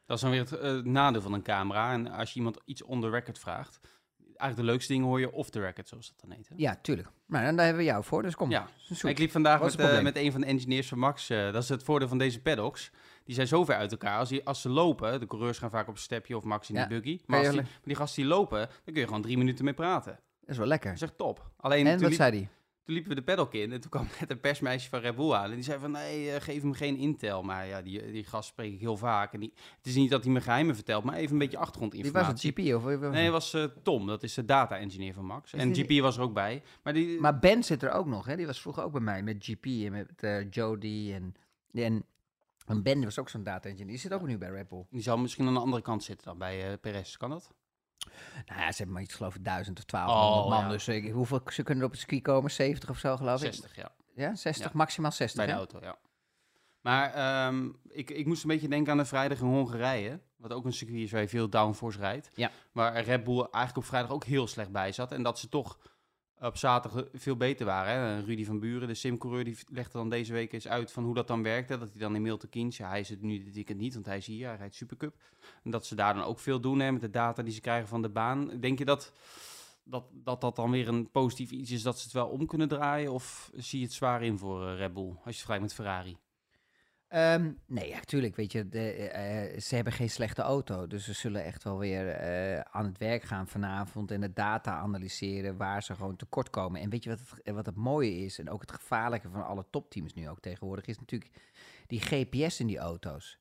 Dat 0.07 0.17
is 0.17 0.23
dan 0.23 0.31
weer 0.31 0.41
het 0.41 0.53
eh, 0.53 0.75
nadeel 0.79 1.21
van 1.21 1.33
een 1.33 1.43
camera. 1.43 1.93
En 1.93 2.11
als 2.11 2.31
je 2.31 2.37
iemand 2.37 2.59
iets 2.65 2.83
on 2.83 3.01
the 3.01 3.11
record 3.11 3.39
vraagt, 3.39 3.81
eigenlijk 4.19 4.57
de 4.57 4.63
leukste 4.75 4.93
dingen 4.93 5.07
hoor 5.09 5.21
je 5.21 5.33
off 5.33 5.51
the 5.51 5.61
record, 5.61 5.89
zoals 5.89 6.09
dat 6.09 6.21
dan 6.21 6.31
heet. 6.37 6.49
hè? 6.49 6.55
Ja, 6.59 6.79
tuurlijk. 6.83 7.09
Maar 7.27 7.45
dan 7.45 7.57
daar 7.57 7.65
hebben 7.65 7.85
we 7.85 7.91
jou 7.91 8.05
voor, 8.05 8.23
dus 8.23 8.35
kom. 8.37 8.51
Ja. 8.51 8.69
zoek. 8.77 9.11
Ik 9.11 9.19
liep 9.19 9.31
vandaag 9.31 9.61
met, 9.63 9.73
het 9.73 9.81
eh, 9.81 10.03
met 10.03 10.17
een 10.17 10.33
van 10.33 10.41
de 10.41 10.47
engineers 10.47 10.89
van 10.89 10.99
Max. 10.99 11.31
eh, 11.31 11.53
dat 11.53 11.63
is 11.63 11.69
het 11.69 11.83
voordeel 11.83 12.09
van 12.09 12.19
deze 12.19 12.41
paddocks. 12.43 12.91
Die 13.25 13.35
zijn 13.35 13.47
zo 13.47 13.65
ver 13.65 13.75
uit 13.77 13.91
elkaar. 13.91 14.19
Als, 14.19 14.29
die, 14.29 14.45
als 14.47 14.61
ze 14.61 14.69
lopen, 14.69 15.21
de 15.21 15.27
coureurs 15.27 15.59
gaan 15.59 15.71
vaak 15.71 15.89
op 15.89 15.95
een 15.95 16.01
stepje 16.01 16.37
of 16.37 16.45
Max 16.45 16.69
in 16.69 16.75
Ja. 16.75 16.83
de 16.87 16.89
buggy. 16.95 17.21
Maar 17.27 17.39
als 17.39 17.49
die, 17.49 17.57
maar 17.57 17.71
die 17.85 17.97
gasten 17.97 18.23
die 18.23 18.31
lopen, 18.33 18.59
dan 18.59 18.69
kun 18.85 18.95
je 19.01 19.05
gewoon 19.07 19.23
drie 19.23 19.39
minuten 19.39 19.65
mee 19.65 19.75
praten. 19.75 20.13
Dat 20.41 20.51
is 20.51 20.57
wel 20.59 20.67
lekker. 20.67 20.89
Dat 20.91 20.97
is 21.03 21.09
echt 21.09 21.19
top. 21.19 21.51
Alleen 21.57 21.87
En 21.87 22.01
wat 22.01 22.13
zei 22.13 22.31
hij? 22.39 22.49
Toen 22.87 22.95
liepen 22.95 23.09
we 23.15 23.15
de 23.21 23.23
paddock 23.27 23.55
in 23.55 23.73
en 23.73 23.81
toen 23.81 23.91
kwam 23.91 24.07
net 24.21 24.31
een 24.31 24.41
persmeisje 24.41 24.89
van 24.89 25.01
Red 25.01 25.15
Bull 25.17 25.33
aan. 25.33 25.49
En 25.49 25.55
die 25.55 25.63
zei 25.65 25.79
van, 25.81 25.91
nee, 25.91 26.31
eh, 26.31 26.41
geef 26.41 26.63
hem 26.63 26.73
geen 26.73 26.97
intel. 26.97 27.43
Maar 27.43 27.67
ja, 27.67 27.83
die, 27.83 28.13
die 28.13 28.25
gast 28.25 28.49
spreek 28.49 28.73
ik 28.73 28.81
heel 28.81 28.97
vaak. 28.97 29.33
En 29.33 29.41
die, 29.41 29.53
het 29.77 29.87
is 29.87 29.95
niet 29.95 30.11
dat 30.11 30.25
hij 30.25 30.33
me 30.33 30.41
geheimen 30.41 30.75
vertelt, 30.75 31.05
maar 31.05 31.15
even 31.15 31.33
een 31.33 31.39
beetje 31.39 31.49
Die 31.51 31.59
was 31.59 31.67
achtergrondinformatie. 31.69 32.51
het 32.57 32.59
GP 32.61 32.75
of 32.75 33.11
Nee, 33.11 33.31
was 33.31 33.55
eh, 33.55 33.65
Tom. 33.83 34.07
Dat 34.07 34.23
is 34.23 34.35
de 34.35 34.45
data-engineer 34.45 35.15
van 35.15 35.25
Max. 35.25 35.53
Is 35.53 35.61
en 35.61 35.73
die- 35.73 35.85
GP 35.85 36.01
was 36.03 36.17
er 36.17 36.23
ook 36.23 36.35
bij. 36.35 36.63
Maar 36.83 36.93
die, 36.93 37.21
Maar 37.21 37.39
Ben 37.39 37.63
zit 37.65 37.83
er 37.83 37.91
ook 37.91 38.07
nog, 38.07 38.27
hè? 38.27 38.37
Die 38.37 38.47
was 38.47 38.61
vroeger 38.61 38.83
ook 38.85 38.93
bij 38.93 39.01
mij 39.01 39.23
met 39.23 39.37
GP 39.45 39.65
en 39.67 39.93
met 39.93 40.11
eh 40.17 40.51
Jody 40.51 41.13
en, 41.13 41.35
en, 41.73 42.05
en 42.67 42.83
Ben 42.83 43.05
was 43.05 43.19
ook 43.19 43.29
zo'n 43.29 43.43
data 43.43 43.69
engineer. 43.69 43.91
Die 43.93 43.99
zit 44.01 44.13
ook 44.13 44.27
nu 44.27 44.39
bij 44.39 44.49
Red 44.51 44.69
Bull. 44.69 44.87
die 44.91 45.03
zou 45.03 45.21
misschien 45.21 45.47
aan 45.47 45.55
de 45.55 45.61
andere 45.61 45.83
kant 45.83 46.05
zitten 46.05 46.27
dan 46.27 46.39
bij 46.39 46.71
eh 46.73 46.79
Perez. 46.81 47.17
Kan 47.17 47.31
dat? 47.31 47.51
Nou 48.47 48.61
ja, 48.61 48.71
ze 48.71 48.77
hebben 48.77 48.95
maar 48.95 49.03
iets 49.03 49.15
geloof 49.15 49.35
ik 49.35 49.45
duizend 49.45 49.79
of 49.79 49.85
twaalf 49.85 50.11
Oh, 50.45 50.49
man. 50.51 50.61
ja. 50.65 50.69
Dus 50.69 50.89
ik, 50.89 51.13
hoeveel 51.13 51.41
ze 51.47 51.63
kunnen 51.63 51.79
er 51.83 51.87
op 51.89 51.91
het 51.91 52.01
circuit 52.01 52.23
komen? 52.23 52.51
70 52.51 52.91
of 52.91 52.99
zo 52.99 53.17
geloof 53.17 53.43
ik? 53.43 53.53
60, 53.53 53.77
ja. 53.77 53.91
Ja, 54.15 54.35
60, 54.35 54.65
Ja. 54.67 54.71
maximaal 54.75 55.13
60. 55.13 55.37
Bij 55.37 55.47
de 55.47 55.53
hè? 55.53 55.59
auto, 55.59 55.79
ja. 55.83 55.97
Maar 56.81 57.15
ehm, 57.15 57.69
ik, 57.89 58.11
ik 58.11 58.27
moest 58.27 58.43
een 58.43 58.49
beetje 58.49 58.69
denken 58.69 58.93
aan 58.93 58.99
de 58.99 59.05
vrijdag 59.05 59.39
in 59.39 59.47
Hongarije. 59.47 60.21
Wat 60.37 60.53
ook 60.53 60.65
een 60.65 60.73
circuit 60.73 61.01
is 61.01 61.11
waar 61.13 61.21
je 61.21 61.29
veel 61.29 61.49
downforce 61.51 61.99
rijdt. 61.99 62.31
Ja. 62.35 62.51
Waar 62.73 63.01
Red 63.03 63.25
Bull 63.25 63.39
eigenlijk 63.41 63.77
op 63.77 63.85
vrijdag 63.85 64.11
ook 64.11 64.25
heel 64.25 64.47
slecht 64.47 64.71
bij 64.71 64.93
zat. 64.93 65.13
En 65.13 65.23
dat 65.23 65.39
ze 65.39 65.49
toch 65.49 65.79
op 66.41 66.57
zaterdag 66.57 67.05
veel 67.13 67.37
beter 67.37 67.67
waren. 67.67 67.95
Hè? 67.95 68.21
Rudy 68.21 68.45
van 68.45 68.61
Buren, 68.61 68.89
de 68.89 68.95
simcoureur, 68.95 69.45
die 69.45 69.59
legde 69.69 69.99
dan 69.99 70.11
deze 70.11 70.33
week 70.33 70.53
eens 70.53 70.69
uit 70.69 70.93
van 70.93 71.05
hoe 71.05 71.15
dat 71.15 71.27
dan 71.27 71.43
werkte. 71.43 71.79
Dat 71.79 71.91
hij 71.91 72.01
dan 72.01 72.15
in 72.15 72.23
Milton 72.23 72.49
Keynes, 72.49 72.77
ja, 72.77 72.89
hij 72.89 73.07
het 73.09 73.23
nu 73.23 73.45
dit 73.45 73.55
weekend 73.55 73.79
niet, 73.79 73.95
want 73.95 74.07
hij 74.07 74.17
is 74.17 74.27
hier, 74.27 74.47
hij 74.47 74.57
rijdt 74.57 74.75
Supercup. 74.75 75.15
En 75.63 75.71
dat 75.71 75.87
ze 75.87 75.95
daar 75.95 76.15
dan 76.15 76.23
ook 76.23 76.39
veel 76.39 76.61
doen 76.61 76.77
met 76.77 77.01
de 77.01 77.11
data 77.11 77.43
die 77.43 77.53
ze 77.53 77.61
krijgen 77.61 77.89
van 77.89 78.03
de 78.03 78.09
baan. 78.09 78.61
Denk 78.61 78.79
je 78.79 78.85
dat 78.85 79.13
dat, 79.89 80.05
dat 80.13 80.41
dat 80.41 80.57
dan 80.57 80.71
weer 80.71 80.89
een 80.89 81.11
positief 81.11 81.51
iets 81.51 81.71
is 81.71 81.83
dat 81.83 81.99
ze 81.99 82.05
het 82.05 82.13
wel 82.13 82.29
om 82.29 82.47
kunnen 82.47 82.69
draaien? 82.69 83.13
Of 83.13 83.51
zie 83.55 83.79
je 83.79 83.85
het 83.85 83.95
zwaar 83.95 84.23
in 84.23 84.39
voor 84.39 84.69
eh, 84.69 84.77
Red 84.77 84.93
Bull, 84.93 85.09
als 85.09 85.19
je 85.25 85.45
vergelijkt 85.45 85.63
met 85.63 85.75
Ferrari? 85.75 86.17
Ehm, 87.17 87.53
nee, 87.67 87.89
ja, 87.89 88.01
tuurlijk. 88.01 88.37
Weet 88.37 88.53
je, 88.53 88.69
de, 88.69 88.91
eh, 89.09 89.61
ze 89.61 89.75
hebben 89.75 89.93
geen 89.93 90.11
slechte 90.11 90.43
auto. 90.43 90.87
Dus 90.87 91.05
ze 91.05 91.13
zullen 91.13 91.45
echt 91.45 91.63
wel 91.65 91.79
weer 91.79 92.09
eh, 92.09 92.61
aan 92.61 92.85
het 92.85 92.99
werk 92.99 93.23
gaan 93.23 93.49
vanavond 93.49 94.11
en 94.11 94.21
de 94.21 94.33
data 94.33 94.77
analyseren 94.77 95.57
waar 95.57 95.83
ze 95.83 95.95
gewoon 95.95 96.17
tekort 96.17 96.51
komen. 96.51 96.81
En 96.81 96.91
weet 96.91 97.05
je 97.05 97.11
wat 97.11 97.21
het, 97.21 97.55
wat 97.55 97.67
het 97.67 97.75
mooie 97.75 98.19
is, 98.19 98.39
en 98.39 98.51
ook 98.51 98.61
het 98.61 98.73
gevaarlijke 98.73 99.29
van 99.29 99.47
alle 99.47 99.65
topteams 99.71 100.15
nu 100.15 100.29
ook 100.29 100.41
tegenwoordig, 100.41 100.87
is 100.87 100.99
natuurlijk 100.99 101.31
die 101.87 102.01
GPS 102.01 102.61
in 102.61 102.67
die 102.67 102.79
auto's. 102.79 103.39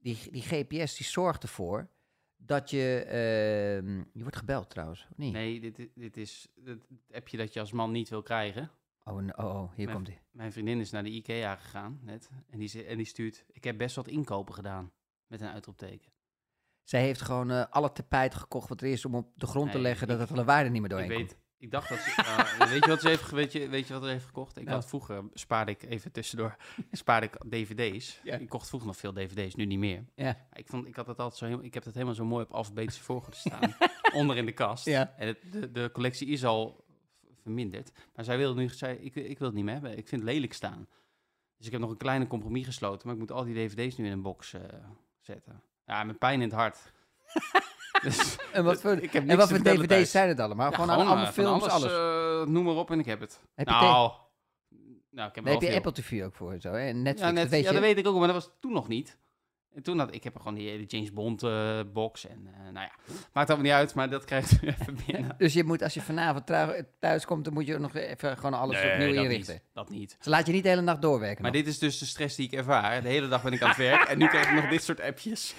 Die, 0.00 0.18
die 0.30 0.42
GPS 0.42 0.96
die 0.96 1.06
zorgt 1.06 1.42
ervoor 1.42 1.88
dat 2.36 2.70
je. 2.70 3.02
ehm, 3.04 3.96
je 4.12 4.20
wordt 4.22 4.36
gebeld 4.36 4.70
trouwens, 4.70 5.06
niet? 5.16 5.32
Nee, 5.32 5.60
dit, 5.60 5.88
dit- 5.94 6.16
is 6.16 6.48
het 6.64 6.86
appje 7.12 7.36
dat 7.36 7.52
je 7.52 7.60
als 7.60 7.72
man 7.72 7.90
niet 7.92 8.08
wil 8.08 8.22
krijgen. 8.22 8.70
Oh, 9.10 9.16
oh, 9.36 9.44
oh, 9.44 9.72
hier 9.74 9.92
komt 9.92 10.06
hij. 10.06 10.20
Mijn 10.30 10.52
vriendin 10.52 10.80
is 10.80 10.90
naar 10.90 11.02
de 11.02 11.10
IKEA 11.10 11.56
gegaan 11.56 11.98
net. 12.02 12.30
En 12.50 12.58
die, 12.58 12.84
en 12.84 12.96
die 12.96 13.06
stuurt, 13.06 13.44
ik 13.52 13.64
heb 13.64 13.78
best 13.78 13.96
wat 13.96 14.08
inkopen 14.08 14.54
gedaan. 14.54 14.92
Met 15.26 15.40
een 15.40 15.48
uitroepteken. 15.48 16.12
Zij 16.82 17.00
heeft 17.02 17.20
gewoon 17.20 17.50
eh, 17.50 17.64
alle 17.70 17.92
tapijt 17.92 18.34
gekocht 18.34 18.68
wat 18.68 18.80
er 18.80 18.88
is 18.88 19.04
om 19.04 19.14
op 19.14 19.32
de 19.34 19.46
grond 19.46 19.72
te 19.72 19.78
leggen 19.78 20.06
dat 20.06 20.16
ik- 20.20 20.22
het 20.28 20.32
alle 20.36 20.44
waarde 20.46 20.70
niet 20.70 20.80
meer 20.82 20.90
Ik 20.90 20.96
doorheen 20.96 21.08
weet, 21.18 21.28
komt. 21.28 21.38
ik 21.58 21.70
dacht 21.70 21.88
dat 21.88 21.98
ze... 21.98 22.10
eh, 22.22 22.68
weet, 22.72 22.84
je 22.84 22.90
wat 22.90 23.00
ze 23.00 23.08
heeft, 23.08 23.30
weet, 23.30 23.52
je, 23.52 23.68
weet 23.68 23.86
je 23.86 23.92
wat 23.94 24.02
ze 24.02 24.08
heeft 24.08 24.24
gekocht? 24.24 24.58
Ik 24.58 24.66
Ja. 24.68 24.72
had 24.72 24.86
vroeger, 24.88 25.24
spaarde 25.32 25.70
ik 25.70 25.82
even 25.82 26.12
tussendoor, 26.12 26.56
spaarde 26.92 27.26
ik 27.26 27.36
dvd's. 27.48 28.20
Ja. 28.24 28.36
Ik 28.36 28.48
kocht 28.48 28.68
vroeger 28.68 28.88
nog 28.88 28.96
veel 28.96 29.12
dvd's, 29.12 29.54
nu 29.54 29.64
niet 29.64 29.78
meer. 29.78 30.04
Ja. 30.14 30.46
Ik, 30.52 30.66
vond, 30.68 30.86
ik, 30.86 30.96
had 30.96 31.06
het 31.06 31.18
altijd 31.18 31.38
zo, 31.38 31.46
heel- 31.46 31.64
ik 31.64 31.74
heb 31.74 31.84
het 31.84 31.94
helemaal 31.94 32.14
zo 32.14 32.24
mooi 32.24 32.44
op 32.44 32.50
alfabetische 32.52 33.02
volgorde 33.10 33.36
staan. 33.36 33.74
onder 34.14 34.36
in 34.36 34.46
de 34.46 34.52
kast. 34.52 34.84
Ja. 34.84 35.14
En 35.16 35.26
het, 35.26 35.38
de, 35.52 35.70
de 35.72 35.90
collectie 35.92 36.28
is 36.28 36.44
al 36.44 36.84
verminderd. 37.48 37.92
Maar 38.14 38.24
zij 38.24 38.36
wilde 38.36 38.60
nu, 38.60 38.68
zei, 38.68 38.96
ik, 38.96 39.14
ik 39.14 39.38
wil 39.38 39.46
het 39.46 39.56
niet 39.56 39.64
meer 39.64 39.72
hebben. 39.72 39.98
Ik 39.98 40.08
vind 40.08 40.20
het 40.22 40.30
lelijk 40.30 40.52
staan. 40.52 40.88
Dus 41.56 41.66
ik 41.66 41.72
heb 41.72 41.80
nog 41.80 41.90
een 41.90 41.96
kleine 41.96 42.26
compromis 42.26 42.64
gesloten. 42.66 43.00
Maar 43.06 43.14
ik 43.14 43.20
moet 43.20 43.32
al 43.32 43.44
die 43.44 43.54
dvd's 43.54 43.96
nu 43.96 44.06
in 44.06 44.12
een 44.12 44.22
box 44.22 44.52
eh, 44.52 44.60
zetten. 45.20 45.62
Ja, 45.86 46.04
met 46.04 46.18
pijn 46.18 46.40
in 46.40 46.48
het 46.48 46.58
hart. 46.58 46.78
dus, 48.04 48.36
En 48.52 48.64
wat 48.64 48.80
voor, 48.82 48.92
ik 48.92 49.12
heb 49.12 49.28
en 49.28 49.36
wat 49.36 49.48
voor 49.48 49.58
dvd's 49.58 49.86
thuis. 49.86 50.10
zijn 50.10 50.28
het 50.28 50.40
allemaal? 50.40 50.70
Ja, 50.70 50.74
gewoon, 50.76 50.90
allemaal 50.90 51.16
eh, 51.16 51.22
van 51.24 51.32
films, 51.32 51.64
alles. 51.64 51.92
eh, 51.92 52.52
noem 52.52 52.64
maar 52.64 52.74
op 52.74 52.90
en 52.90 52.98
ik 52.98 53.06
heb 53.06 53.20
het. 53.20 53.40
Heb 53.54 53.66
nou, 53.66 54.12
nou, 55.10 55.28
ik 55.28 55.34
heb 55.34 55.44
heb 55.44 55.60
je. 55.60 55.74
Apple 55.74 55.92
TV 55.92 56.24
ook 56.24 56.34
voor 56.34 56.52
en 56.52 56.60
zo, 56.60 56.72
hè? 56.72 56.86
En 56.88 57.02
Netflix, 57.02 57.20
ja, 57.20 57.30
net, 57.30 57.42
dat 57.42 57.50
weet 57.50 57.62
ja, 57.62 57.68
je. 57.68 57.74
dat 57.74 57.84
weet 57.84 57.98
ik 57.98 58.06
ook, 58.06 58.18
maar 58.18 58.26
dat 58.32 58.44
was 58.44 58.50
toen 58.60 58.72
nog 58.72 58.88
niet. 58.88 59.18
En 59.74 59.82
toen 59.82 59.98
had 59.98 60.14
ik 60.14 60.24
heb 60.24 60.36
gewoon 60.36 60.54
die 60.54 60.68
hele 60.68 60.84
James 60.84 61.12
Bond 61.12 61.42
eh, 61.42 61.80
box 61.92 62.26
en 62.26 62.46
eh, 62.46 62.60
nou 62.72 62.86
ja, 62.86 62.90
maakt 63.32 63.48
allemaal 63.48 63.66
niet 63.66 63.74
uit, 63.74 63.94
maar 63.94 64.10
dat 64.10 64.24
krijgt 64.24 64.62
u 64.62 64.66
even 64.80 64.98
binnen. 65.06 65.34
Dus 65.38 65.52
je 65.52 65.64
moet, 65.64 65.82
als 65.82 65.94
je 65.94 66.00
vanavond 66.00 66.46
thuis 66.98 67.24
komt, 67.24 67.44
dan 67.44 67.52
moet 67.52 67.66
je 67.66 67.78
nog 67.78 67.94
even 67.94 68.36
gewoon 68.36 68.54
alles 68.54 68.76
opnieuw 68.84 69.14
dat 69.14 69.24
inrichten. 69.24 69.54
niet. 69.54 69.62
Dat 69.72 69.90
niet. 69.90 70.16
Ze 70.20 70.30
laat 70.30 70.46
je 70.46 70.52
niet 70.52 70.62
de 70.62 70.68
hele 70.68 70.80
nacht 70.80 71.02
doorwerken 71.02 71.42
Maar 71.42 71.52
nog. 71.52 71.60
dit 71.60 71.70
is 71.70 71.78
dus 71.78 71.98
de 71.98 72.06
stress 72.06 72.36
die 72.36 72.46
ik 72.46 72.52
ervaar. 72.52 73.02
De 73.02 73.08
hele 73.08 73.28
dag 73.28 73.42
ben 73.42 73.52
ik 73.52 73.62
aan 73.62 73.68
het 73.68 73.78
werk 73.78 74.08
en 74.08 74.18
nu 74.18 74.26
krijg 74.28 74.48
ik 74.48 74.54
nog 74.54 74.68
dit 74.70 74.82
soort 74.82 75.00
appjes. 75.00 75.54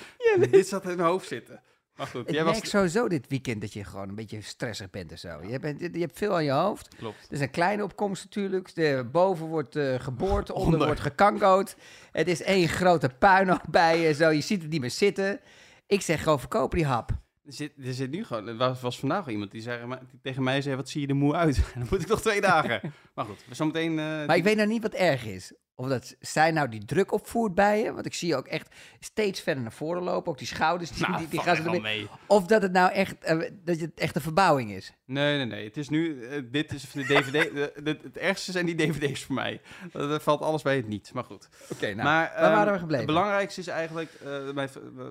Dit 0.52 0.68
zat 0.68 0.84
in 0.84 0.96
mijn 0.96 1.10
hoofd 1.10 1.28
zitten. 1.28 1.62
Maar 2.00 2.08
goed, 2.08 2.28
Ik 2.28 2.34
jij 2.34 2.44
merk 2.44 2.60
was... 2.60 2.70
sowieso 2.70 3.08
dit 3.08 3.26
weekend 3.28 3.62
dat 3.62 3.74
je 3.74 3.84
gewoon 3.84 4.10
een 4.10 4.16
beetje 4.16 4.42
stressig 4.42 4.90
bent 4.90 5.12
en 5.12 5.20
zo. 5.20 5.42
Je, 5.48 5.60
bent, 5.60 5.80
je 5.80 6.00
hebt 6.00 6.18
veel 6.18 6.34
aan 6.36 6.44
je 6.44 6.52
hoofd. 6.52 6.96
Klopt. 6.96 7.26
Er 7.28 7.34
is 7.34 7.40
een 7.40 7.50
kleine 7.52 7.84
opkomst 7.84 8.24
natuurlijk. 8.24 8.76
De, 8.76 9.08
boven 9.12 9.46
wordt 9.46 9.76
eh, 9.76 10.00
geboord, 10.00 10.52
onder, 10.52 10.66
Onder. 10.74 10.86
wordt 10.86 11.02
gekangoot. 11.02 11.76
Het 12.12 12.28
is 12.28 12.42
één 12.42 12.68
grote 12.68 13.10
puinhoop 13.20 13.64
bij 13.70 14.00
je. 14.00 14.14
Zo, 14.14 14.30
je 14.30 14.42
ziet 14.42 14.62
het 14.62 14.72
niet 14.72 14.82
meer 14.82 14.92
zitten. 14.92 15.40
Ik 15.88 16.02
zeg 16.02 16.24
gewoon, 16.24 16.40
verkoop 16.40 16.72
die 16.72 16.86
hap. 16.86 17.10
Er 17.46 17.54
zit, 17.54 17.72
er 17.84 17.94
zit 17.94 18.12
nu 18.12 18.24
gewoon... 18.26 18.48
Er 18.48 18.56
was, 18.58 18.82
was 18.82 19.00
vandaag 19.00 19.26
al 19.26 19.32
iemand 19.32 19.52
die, 19.52 19.62
zei, 19.62 19.88
die 20.12 20.20
tegen 20.22 20.44
mij 20.44 20.62
zei, 20.62 20.76
wat 20.76 20.90
zie 20.90 21.02
je 21.02 21.08
er 21.08 21.16
moe 21.16 21.34
uit? 21.36 21.56
Dan 21.76 21.88
moet 21.90 22.02
ik 22.02 22.08
nog 22.08 22.22
twee 22.22 22.42
dagen. 22.42 22.82
Maar 23.16 23.26
goed, 23.26 23.44
zometeen... 23.52 24.00
eh, 24.00 24.26
Maar 24.26 24.36
ik 24.36 24.44
weet 24.44 24.56
nou 24.56 24.68
niet 24.68 24.82
wat 24.82 24.94
erg 24.94 25.26
is. 25.26 25.54
Of 25.80 25.88
dat 25.88 26.16
zij 26.20 26.52
nou 26.52 26.70
die 26.70 26.86
druk 26.86 27.12
opvoert 27.12 27.56
bij 27.56 27.82
je. 27.84 27.94
Want 27.94 28.06
ik 28.06 28.14
zie 28.14 28.28
je 28.28 28.36
ook 28.36 28.48
echt 28.48 28.76
steeds 29.00 29.42
verder 29.42 29.64
naar 29.64 29.72
voren 29.72 30.04
lopen. 30.04 30.32
Ook 30.32 30.38
die 30.38 30.48
schouders, 30.48 30.92
die, 30.92 31.08
nou, 31.08 31.26
die, 31.30 31.40
gaan 31.42 31.56
ze 31.56 31.62
ermee. 31.62 31.82
mee. 31.82 32.08
Of 32.28 32.46
dat 32.46 32.62
het 32.62 32.72
nou 32.72 32.92
echt, 32.92 33.24
eh, 33.24 33.38
dat 33.64 33.80
het 33.80 33.92
echt 34.00 34.16
een 34.16 34.22
verbouwing 34.22 34.72
is. 34.72 34.94
Nee, 35.06 35.38
nee, 35.38 35.46
nee. 35.46 35.64
Het 35.68 35.78
is 35.78 35.90
nu, 35.90 36.24
eh, 36.26 36.42
dit 36.52 36.74
is 36.74 36.92
de 36.92 37.04
DVD. 37.06 37.32
de- 37.56 37.74
de- 37.84 38.00
het 38.04 38.18
ergste 38.18 38.52
zijn 38.52 38.66
die 38.66 38.76
DVD's 38.76 39.24
voor 39.24 39.36
mij. 39.36 39.62
Dat 39.92 40.10
dat 40.10 40.24
valt 40.24 40.42
alles 40.42 40.62
bij 40.62 40.76
het 40.76 40.88
niet. 40.88 41.14
Maar 41.14 41.24
goed. 41.24 41.50
Oké, 41.72 41.86
nou, 41.86 41.96
maar, 42.04 42.32
waar 42.40 42.42
waren 42.52 42.64
ehm, 42.64 42.74
we 42.74 42.80
gebleven? 42.80 43.06
Het 43.06 43.14
belangrijkste 43.16 43.60
is 43.60 43.68
eigenlijk, 43.68 44.12
mijn, 44.54 44.70
eh, 44.70 45.06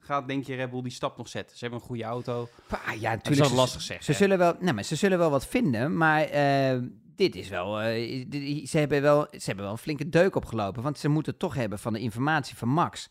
gaat 0.00 0.28
denk 0.28 0.44
je 0.46 0.54
Red 0.54 0.70
Bull 0.70 0.82
die 0.82 0.92
stap 0.92 1.16
nog 1.16 1.28
zetten? 1.28 1.56
Ze 1.56 1.62
hebben 1.64 1.80
een 1.80 1.86
goede 1.86 2.04
auto. 2.04 2.48
Ja, 2.68 2.76
Dat 2.76 2.92
is 2.94 3.00
natuurlijk. 3.02 3.38
wel 3.38 3.48
ze- 3.48 3.54
lastig 3.54 3.80
zeggen. 3.82 4.04
Ze 4.06 4.12
zullen, 4.12 4.38
wel, 4.38 4.54
nee, 4.60 4.72
maar 4.72 4.84
ze 4.84 4.96
zullen 4.96 5.18
wel 5.18 5.30
wat 5.30 5.46
vinden, 5.46 5.96
maar 5.96 6.22
eh, 6.24 6.78
dit 7.18 7.36
is 7.36 7.48
wel, 7.48 7.80
eh, 7.80 8.26
ze, 8.66 8.78
hebben 8.78 9.02
wel, 9.02 9.26
ze 9.30 9.44
hebben 9.44 9.64
wel 9.64 9.72
een 9.72 9.78
flinke 9.78 10.08
deuk 10.08 10.36
opgelopen, 10.36 10.82
want 10.82 10.98
ze 10.98 11.08
moeten 11.08 11.36
toch 11.36 11.54
hebben 11.54 11.78
van 11.78 11.92
de 11.92 12.00
informatie 12.00 12.56
van 12.56 12.68
Max. 12.68 13.08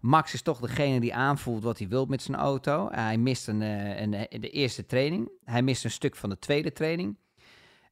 Max 0.00 0.34
is 0.34 0.42
toch 0.42 0.60
degene 0.60 1.00
die 1.00 1.14
aanvoelt 1.14 1.62
wat 1.62 1.78
hij 1.78 1.88
wil 1.88 2.06
met 2.06 2.22
zijn 2.22 2.36
auto. 2.36 2.88
hij 2.90 3.18
mist 3.18 3.48
een, 3.48 3.62
eh, 3.62 4.00
een, 4.00 4.14
eh, 4.14 4.40
de 4.40 4.50
eerste 4.50 4.86
training. 4.86 5.30
Hij 5.44 5.62
mist 5.62 5.84
een 5.84 5.90
stuk 5.90 6.16
van 6.16 6.28
de 6.28 6.38
tweede 6.38 6.72
training. 6.72 7.16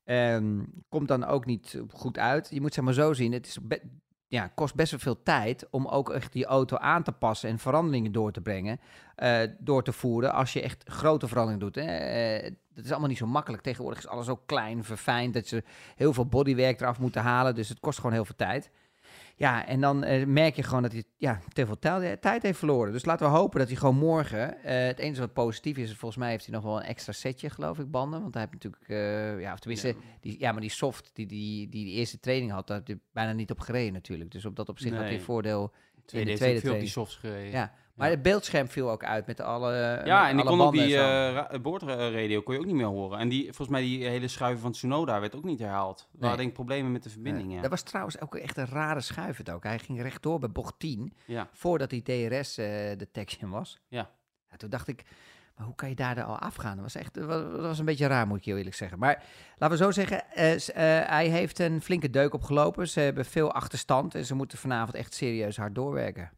Ehm, 0.05 0.65
komt 0.89 1.09
dan 1.09 1.25
ook 1.25 1.47
niet 1.47 1.83
goed 1.91 2.19
uit. 2.19 2.49
Je 2.51 2.61
moet 2.61 2.75
zeg 2.75 2.85
maar 2.85 2.95
zo 2.95 3.13
zien, 3.13 3.33
het 3.33 3.47
is 3.47 3.59
ja, 4.29 4.47
kost 4.55 4.75
best 4.75 4.91
wel 4.91 5.01
veel 5.01 5.23
tijd 5.23 5.67
om 5.71 5.87
ook 5.87 6.11
echt 6.11 6.33
die 6.33 6.45
auto 6.45 6.77
aan 6.77 7.03
te 7.03 7.13
passen 7.13 7.51
en 7.51 7.59
veranderingen 7.59 8.13
door 8.13 8.33
te 8.33 8.41
brengen, 8.41 8.81
eh, 9.15 9.41
door 9.59 9.83
te 9.83 9.93
voeren 9.93 10.33
als 10.33 10.53
je 10.53 10.63
echt 10.63 10.85
grote 10.87 11.29
veranderingen 11.29 11.65
doet. 11.65 11.85
Hè. 11.85 11.91
Eh, 11.91 12.53
dat 12.75 12.85
is 12.85 12.91
allemaal 12.91 13.09
niet 13.09 13.19
zo 13.19 13.27
makkelijk. 13.27 13.63
Tegenwoordig 13.63 13.99
is 13.99 14.09
alles 14.09 14.29
ook 14.29 14.43
klein, 14.47 14.85
verfijnd, 14.85 15.35
dat 15.35 15.47
ze 15.47 15.63
heel 15.97 16.13
veel 16.13 16.27
bodywerk 16.27 16.81
eraf 16.81 16.99
moeten 16.99 17.23
halen, 17.23 17.55
dus 17.55 17.69
het 17.69 17.81
kost 17.81 17.97
gewoon 17.97 18.13
heel 18.13 18.25
veel 18.25 18.37
tijd. 18.37 18.71
Ja, 19.39 19.67
en 19.67 19.81
dan 19.81 20.05
eh, 20.05 20.27
merk 20.27 20.57
je 20.57 20.63
gewoon 20.63 20.83
dat 20.83 20.93
hij 20.93 21.05
ja, 21.17 21.41
te 21.53 21.67
veel 21.67 21.79
tij- 21.79 22.17
tijd 22.17 22.43
heeft 22.43 22.59
verloren. 22.59 22.93
Dus 22.93 23.05
laten 23.05 23.27
we 23.27 23.33
hopen 23.37 23.59
dat 23.59 23.69
hij 23.69 23.77
gewoon 23.77 23.97
morgen... 23.97 24.63
eh, 24.63 24.87
het 24.87 24.99
enige 24.99 25.21
wat 25.21 25.33
positief 25.33 25.77
is, 25.77 25.89
volgens 25.95 26.17
mij 26.21 26.31
heeft 26.31 26.45
hij 26.47 26.55
nog 26.55 26.65
wel 26.65 26.77
een 26.77 26.87
extra 26.87 27.13
setje, 27.13 27.51
geloof 27.51 27.79
ik, 27.79 27.91
banden. 27.91 28.21
Want 28.23 28.35
hij 28.35 28.43
heeft 28.51 28.65
natuurlijk... 28.65 28.91
eh, 28.91 29.41
ja, 29.41 29.53
of 29.53 29.59
tenminste, 29.59 29.89
Ja. 29.89 29.95
die, 30.21 30.41
ja, 30.41 30.53
maar 30.53 30.61
die 30.61 30.71
soft 30.71 31.11
die 31.15 31.27
die, 31.27 31.69
die, 31.69 31.85
die 31.85 31.95
eerste 31.95 32.21
training 32.21 32.51
had, 32.53 32.67
daar 32.67 32.77
heb 32.77 32.87
je 32.89 32.99
bijna 33.13 33.33
niet 33.33 33.51
op 33.51 33.61
gereden 33.61 33.93
natuurlijk. 33.93 34.31
Dus 34.31 34.45
op 34.45 34.57
dat 34.57 34.69
opzicht 34.69 34.95
had 34.95 35.03
hij 35.05 35.11
Nee. 35.13 35.21
voordeel. 35.21 35.73
Tweede 36.05 36.31
in 36.31 36.37
de 36.37 36.45
heeft 36.45 36.55
tweede 36.55 36.57
ook 36.57 36.63
veel 36.65 36.73
op 36.75 36.81
die 36.81 36.89
softs 36.89 37.17
gereden. 37.17 37.51
Ja, 37.51 37.73
maar 37.97 38.11
het 38.11 38.23
beeldscherm 38.23 38.69
viel 38.69 38.91
ook 38.91 39.05
uit 39.05 39.27
met 39.27 39.41
alle 39.41 40.03
Ja, 40.05 40.29
en 40.29 40.39
ik 40.39 40.45
kon 40.45 40.61
ook 40.61 40.73
die 40.73 40.97
eh, 40.97 41.33
ra- 41.33 41.59
boordradio 41.63 42.41
kon 42.43 42.55
je 42.55 42.61
ook 42.61 42.67
niet 42.67 42.75
meer 42.75 42.85
horen. 42.87 43.19
En 43.19 43.29
die, 43.29 43.45
volgens 43.45 43.69
mij 43.69 43.81
die 43.81 44.07
hele 44.07 44.29
schuiven 44.29 44.63
van 44.63 44.73
Tsunoda 44.73 45.21
werd 45.21 45.35
ook 45.37 45.45
niet 45.45 45.59
herhaald. 45.59 45.99
We 46.01 46.07
Nee. 46.11 46.21
hadden 46.21 46.37
denk 46.39 46.49
ik 46.49 46.55
problemen 46.55 46.93
met 46.93 47.03
de 47.03 47.11
verbinding, 47.11 47.49
Ja. 47.49 47.55
ja. 47.55 47.61
Dat 47.61 47.71
was 47.71 47.83
trouwens 47.83 48.21
ook 48.21 48.35
echt 48.35 48.57
een 48.57 48.67
rare 48.67 49.01
schuif 49.01 49.37
het 49.37 49.51
ook. 49.51 49.63
Hij 49.63 49.79
ging 49.79 50.03
rechtdoor 50.03 50.39
bij 50.39 50.51
bocht 50.51 50.75
10, 50.79 51.13
Ja. 51.27 51.49
voordat 51.53 51.91
die 51.91 52.03
DRS 52.03 52.59
eh 52.59 52.67
detection 52.97 53.51
was. 53.51 53.81
Ja. 53.89 54.11
Ja, 54.51 54.57
toen 54.57 54.71
dacht 54.71 54.89
ik, 54.89 55.03
Maar 55.57 55.67
hoe 55.67 55.75
kan 55.75 55.89
je 55.89 55.95
daar 55.95 56.23
al 56.23 56.39
afgaan? 56.39 56.75
Dat 56.75 56.83
was 56.83 56.95
echt 56.95 57.15
dat 57.15 57.61
was, 57.61 57.79
een 57.79 57.85
beetje 57.85 58.07
raar, 58.07 58.27
moet 58.27 58.39
ik 58.39 58.45
heel 58.45 58.57
eerlijk 58.57 58.77
zeggen. 58.77 58.99
Maar 58.99 59.23
laten 59.57 59.79
we 59.79 59.85
zo 59.85 59.91
zeggen, 59.91 60.31
eh, 60.33 60.55
eh, 60.55 61.09
hij 61.09 61.29
heeft 61.29 61.59
een 61.59 61.81
flinke 61.83 62.11
deuk 62.11 62.35
opgelopen. 62.35 62.89
Ze 62.89 63.01
hebben 63.01 63.25
veel 63.25 63.53
achterstand 63.53 64.15
en 64.15 64.25
ze 64.25 64.35
moeten 64.35 64.59
vanavond 64.59 64.97
echt 64.97 65.15
serieus 65.15 65.57
hard 65.57 65.75
doorwerken. 65.75 66.31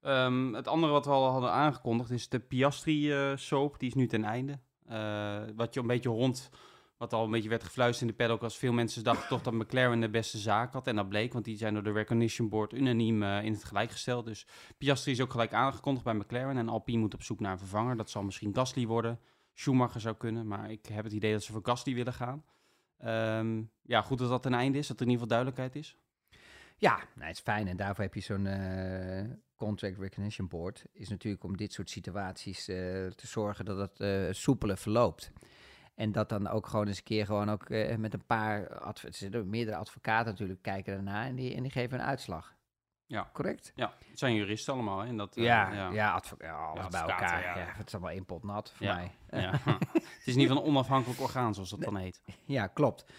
Ehm, 0.00 0.52
het 0.52 0.68
andere 0.68 0.92
wat 0.92 1.04
we 1.04 1.10
al 1.10 1.30
hadden 1.30 1.50
aangekondigd 1.52 2.10
is 2.10 2.28
de 2.28 2.38
Piastri 2.38 3.12
eh. 3.12 3.36
Die 3.78 3.88
is 3.88 3.94
nu 3.94 4.06
ten 4.06 4.24
einde. 4.24 4.58
Eh, 4.86 5.42
wat 5.56 5.74
je 5.74 5.80
een 5.80 5.86
beetje 5.86 6.08
rond, 6.08 6.50
wat 6.96 7.12
al 7.12 7.24
een 7.24 7.30
beetje 7.30 7.48
werd 7.48 7.64
gefluisterd 7.64 8.10
in 8.10 8.16
de 8.16 8.22
paddock, 8.22 8.42
als 8.42 8.56
veel 8.56 8.72
mensen 8.72 9.04
dachten 9.04 9.28
toch 9.28 9.42
dat 9.42 9.52
McLaren 9.52 10.00
de 10.00 10.10
beste 10.10 10.38
zaak 10.38 10.72
had. 10.72 10.86
En 10.86 10.96
dat 10.96 11.08
bleek, 11.08 11.32
want 11.32 11.44
die 11.44 11.56
zijn 11.56 11.74
door 11.74 11.82
de 11.82 11.92
Recognition 11.92 12.48
Board 12.48 12.72
unaniem 12.72 13.22
eh, 13.22 13.44
in 13.44 13.52
het 13.52 13.64
gelijk 13.64 13.90
gesteld. 13.90 14.24
Dus 14.24 14.46
Piastri 14.78 15.12
is 15.12 15.20
ook 15.20 15.30
gelijk 15.30 15.52
aangekondigd 15.52 16.04
bij 16.04 16.14
McLaren. 16.14 16.56
En 16.56 16.68
Alpine 16.68 16.98
moet 16.98 17.14
op 17.14 17.22
zoek 17.22 17.40
naar 17.40 17.52
een 17.52 17.58
vervanger. 17.58 17.96
Dat 17.96 18.10
zal 18.10 18.22
misschien 18.22 18.54
Gasly 18.54 18.86
worden. 18.86 19.20
Schumacher 19.54 20.00
zou 20.00 20.14
kunnen, 20.16 20.46
maar 20.46 20.70
ik 20.70 20.86
heb 20.86 21.04
het 21.04 21.12
idee 21.12 21.32
dat 21.32 21.42
ze 21.42 21.52
voor 21.52 21.60
Gasly 21.64 21.94
willen 21.94 22.12
gaan. 22.12 22.44
Ehm, 22.98 23.62
ja, 23.82 24.02
goed 24.02 24.18
dat 24.18 24.28
dat 24.28 24.42
ten 24.42 24.54
einde 24.54 24.78
is, 24.78 24.86
dat 24.86 25.00
er 25.00 25.06
in 25.06 25.10
ieder 25.12 25.26
geval 25.26 25.42
duidelijkheid 25.42 25.84
is. 25.84 25.96
Ja, 26.78 26.96
nou, 27.14 27.26
het 27.28 27.36
is 27.36 27.40
fijn. 27.42 27.68
En 27.68 27.76
daarvoor 27.76 28.04
heb 28.04 28.14
je 28.14 28.20
zo'n 28.20 28.46
eh, 28.46 29.24
Contract 29.56 29.98
Recognition 29.98 30.48
Board. 30.48 30.84
Is 30.92 31.08
natuurlijk 31.08 31.44
om 31.44 31.56
dit 31.56 31.72
soort 31.72 31.90
situaties 31.90 32.68
eh, 32.68 32.76
te 33.06 33.26
zorgen 33.26 33.64
dat 33.64 33.78
het 33.78 34.00
eh 34.00 34.26
soepeler 34.30 34.76
verloopt. 34.76 35.32
En 35.94 36.12
dat 36.12 36.28
dan 36.28 36.48
ook 36.48 36.66
gewoon 36.66 36.86
eens 36.86 36.98
een 36.98 37.04
keer 37.04 37.26
gewoon 37.26 37.50
ook 37.50 37.68
met 37.96 38.14
een 38.14 38.26
paar, 38.26 38.62
er 39.30 39.46
meerdere 39.46 39.76
advocaten 39.76 40.30
natuurlijk, 40.30 40.62
kijken 40.62 40.94
daarna 40.94 41.26
en 41.26 41.34
die, 41.34 41.54
en 41.54 41.62
die 41.62 41.72
geven 41.72 41.98
een 41.98 42.04
uitslag. 42.04 42.54
Ja. 43.06 43.30
Correct? 43.32 43.72
Ja, 43.74 43.94
het 44.08 44.18
zijn 44.18 44.34
juristen 44.34 44.74
allemaal. 44.74 44.98
Hè? 45.00 45.06
En 45.06 45.16
dat, 45.16 45.34
ja, 45.34 45.90
ja. 45.92 46.12
advo- 46.12 46.36
ja, 46.38 46.52
alles 46.52 46.88
bij 46.88 47.00
elkaar. 47.00 47.42
ja. 47.42 47.58
Ja. 47.58 47.64
het 47.76 47.86
is 47.86 47.92
allemaal 47.92 48.10
één 48.12 48.24
pot 48.24 48.42
nat 48.42 48.72
voor 48.72 48.86
mij. 48.86 49.12
Ja. 49.30 49.50
het 49.92 50.02
is 50.24 50.34
ieder 50.40 50.42
geval 50.56 50.56
een 50.56 50.68
onafhankelijk 50.70 51.20
orgaan, 51.20 51.54
zoals 51.54 51.70
dat 51.70 51.80
dan 51.80 51.96
heet. 51.96 52.20
Ja, 52.44 52.66
klopt. 52.66 53.12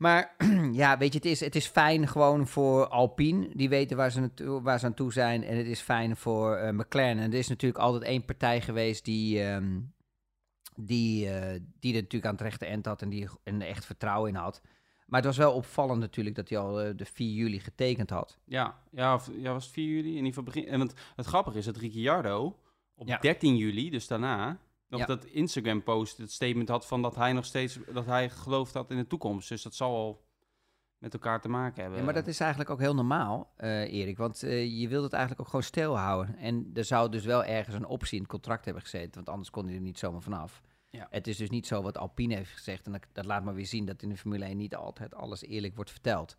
Maar 0.00 0.34
ja, 0.72 0.98
weet 0.98 1.12
je, 1.12 1.18
het 1.18 1.26
is, 1.26 1.40
het 1.40 1.56
is 1.56 1.66
fijn 1.66 2.08
gewoon 2.08 2.46
voor 2.46 2.88
Alpine. 2.88 3.48
Die 3.54 3.68
weten 3.68 3.96
waar 3.96 4.10
ze, 4.10 4.30
waar 4.62 4.78
ze 4.78 4.86
aan 4.86 4.94
toe 4.94 5.12
zijn. 5.12 5.44
En 5.44 5.56
het 5.56 5.66
is 5.66 5.80
fijn 5.80 6.16
voor 6.16 6.56
eh, 6.56 6.72
McLaren. 6.72 7.18
En 7.18 7.32
er 7.32 7.38
is 7.38 7.48
natuurlijk 7.48 7.82
altijd 7.82 8.02
één 8.02 8.24
partij 8.24 8.60
geweest 8.60 9.04
die, 9.04 9.42
ehm, 9.42 9.80
die, 10.76 11.28
eh, 11.30 11.60
die 11.80 11.94
er 11.94 12.00
natuurlijk 12.00 12.24
aan 12.24 12.32
het 12.32 12.40
rechte 12.40 12.66
eind 12.66 12.86
had 12.86 13.02
en 13.02 13.08
die 13.08 13.28
en 13.42 13.60
er 13.60 13.68
echt 13.68 13.84
vertrouwen 13.84 14.30
in 14.30 14.36
had. 14.36 14.62
Maar 15.06 15.20
het 15.20 15.28
was 15.28 15.36
wel 15.36 15.52
opvallend 15.52 16.00
natuurlijk 16.00 16.36
dat 16.36 16.48
hij 16.48 16.58
al 16.58 16.80
eh, 16.80 16.96
de 16.96 17.04
4 17.04 17.32
juli 17.34 17.60
getekend 17.60 18.10
had. 18.10 18.38
Ja, 18.44 18.78
ja, 18.90 19.14
of, 19.14 19.30
ja, 19.36 19.52
was 19.52 19.64
het 19.64 19.72
4 19.72 19.84
juli? 19.86 20.08
In 20.08 20.14
ieder 20.14 20.26
geval 20.26 20.42
begin. 20.42 20.66
En 20.66 20.78
want 20.78 20.94
het 21.16 21.26
grappige 21.26 21.58
is 21.58 21.64
dat 21.64 21.76
Ricciardo 21.76 22.56
op 22.94 23.06
Ja. 23.06 23.18
13 23.18 23.56
juli, 23.56 23.90
dus 23.90 24.06
daarna, 24.06 24.58
nog 24.90 25.00
Ja. 25.00 25.06
dat 25.06 25.24
Instagram-post, 25.24 26.18
het 26.18 26.32
statement 26.32 26.68
had 26.68 26.86
van 26.86 27.02
dat 27.02 27.16
hij 27.16 27.32
nog 27.32 27.44
steeds, 27.44 27.78
dat 27.92 28.06
hij 28.06 28.30
geloofd 28.30 28.74
had 28.74 28.90
in 28.90 28.96
de 28.96 29.06
toekomst. 29.06 29.48
Dus 29.48 29.62
dat 29.62 29.74
zal 29.74 29.92
wel 29.92 30.28
met 30.98 31.12
elkaar 31.12 31.40
te 31.40 31.48
maken 31.48 31.80
hebben. 31.80 31.98
Ja, 31.98 32.04
maar 32.04 32.14
dat 32.14 32.26
is 32.26 32.40
eigenlijk 32.40 32.70
ook 32.70 32.78
heel 32.78 32.94
normaal, 32.94 33.52
eh, 33.56 33.92
Erik. 33.92 34.16
Want 34.18 34.42
eh, 34.42 34.80
je 34.80 34.88
wilt 34.88 35.02
het 35.02 35.12
eigenlijk 35.12 35.42
ook 35.42 35.48
gewoon 35.48 35.64
stilhouden. 35.64 36.36
En 36.36 36.70
er 36.74 36.84
zou 36.84 37.10
dus 37.10 37.24
wel 37.24 37.44
ergens 37.44 37.76
een 37.76 37.86
optie 37.86 38.14
in 38.14 38.22
het 38.22 38.30
contract 38.30 38.64
hebben 38.64 38.82
gezeten. 38.82 39.14
Want 39.14 39.28
anders 39.28 39.50
kon 39.50 39.66
hij 39.66 39.74
er 39.74 39.80
niet 39.80 39.98
zomaar 39.98 40.22
vanaf. 40.22 40.62
Ja. 40.90 41.06
Het 41.10 41.26
is 41.26 41.36
dus 41.36 41.50
niet 41.50 41.66
zo 41.66 41.82
wat 41.82 41.98
Alpine 41.98 42.34
heeft 42.34 42.50
gezegd. 42.52 42.86
En 42.86 42.92
dat, 42.92 43.06
dat 43.12 43.24
laat 43.24 43.44
maar 43.44 43.54
weer 43.54 43.66
zien 43.66 43.84
dat 43.84 44.02
in 44.02 44.08
de 44.08 44.16
Formule 44.16 44.44
1 44.44 44.56
niet 44.56 44.74
altijd 44.76 45.14
alles 45.14 45.42
eerlijk 45.42 45.74
wordt 45.74 45.90
verteld. 45.90 46.36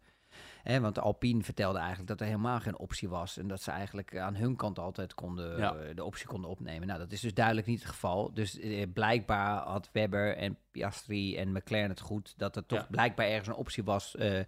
Hè, 0.64 0.80
want 0.80 1.00
Alpine 1.00 1.44
vertelde 1.44 1.78
eigenlijk 1.78 2.08
dat 2.08 2.20
er 2.20 2.26
helemaal 2.26 2.60
geen 2.60 2.78
optie 2.78 3.10
was. 3.10 3.38
En 3.38 3.48
dat 3.48 3.62
ze 3.62 3.72
eigenlijk 3.72 4.18
aan 4.18 4.36
hun 4.36 4.56
kant 4.56 4.80
altijd 4.80 5.14
konden, 5.14 5.58
Ja. 5.58 5.76
eh, 5.76 5.96
de 5.96 6.04
optie 6.04 6.28
konden 6.28 6.50
opnemen. 6.50 6.88
Nou, 6.88 7.00
dat 7.00 7.12
is 7.12 7.22
dus 7.22 7.34
duidelijk 7.34 7.68
niet 7.68 7.80
het 7.80 7.90
geval. 7.90 8.34
Dus 8.34 8.60
eh, 8.60 8.86
blijkbaar 8.94 9.58
had 9.58 9.90
Webber 9.92 10.36
en 10.38 10.58
Piastri 10.72 11.38
en 11.38 11.52
McLaren 11.52 11.90
het 11.90 12.00
goed. 12.00 12.34
Dat 12.38 12.56
er 12.56 12.66
toch 12.66 12.80
Ja. 12.80 12.88
blijkbaar 12.90 13.28
ergens 13.28 13.48
een 13.48 13.54
optie 13.54 13.84
was. 13.84 14.16
eh, 14.16 14.40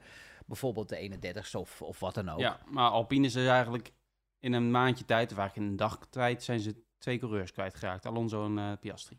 bijvoorbeeld 0.45 0.89
de 0.89 0.97
31ste 0.97 1.57
of, 1.59 1.81
of 1.81 1.99
wat 1.99 2.13
dan 2.13 2.29
ook. 2.29 2.39
Ja, 2.39 2.59
maar 2.65 2.89
Alpine 2.89 3.25
is 3.25 3.33
dus 3.33 3.47
eigenlijk 3.47 3.93
in 4.39 4.53
een 4.53 4.71
maandje 4.71 5.05
tijd, 5.05 5.31
of 5.31 5.37
eigenlijk 5.37 5.67
in 5.67 5.71
een 5.71 5.77
dag 5.77 5.99
tijd, 6.09 6.43
zijn 6.43 6.59
ze 6.59 6.83
twee 6.97 7.19
coureurs 7.19 7.51
kwijtgeraakt. 7.51 8.05
Alonso 8.05 8.55
en 8.57 8.79
Piastri. 8.79 9.17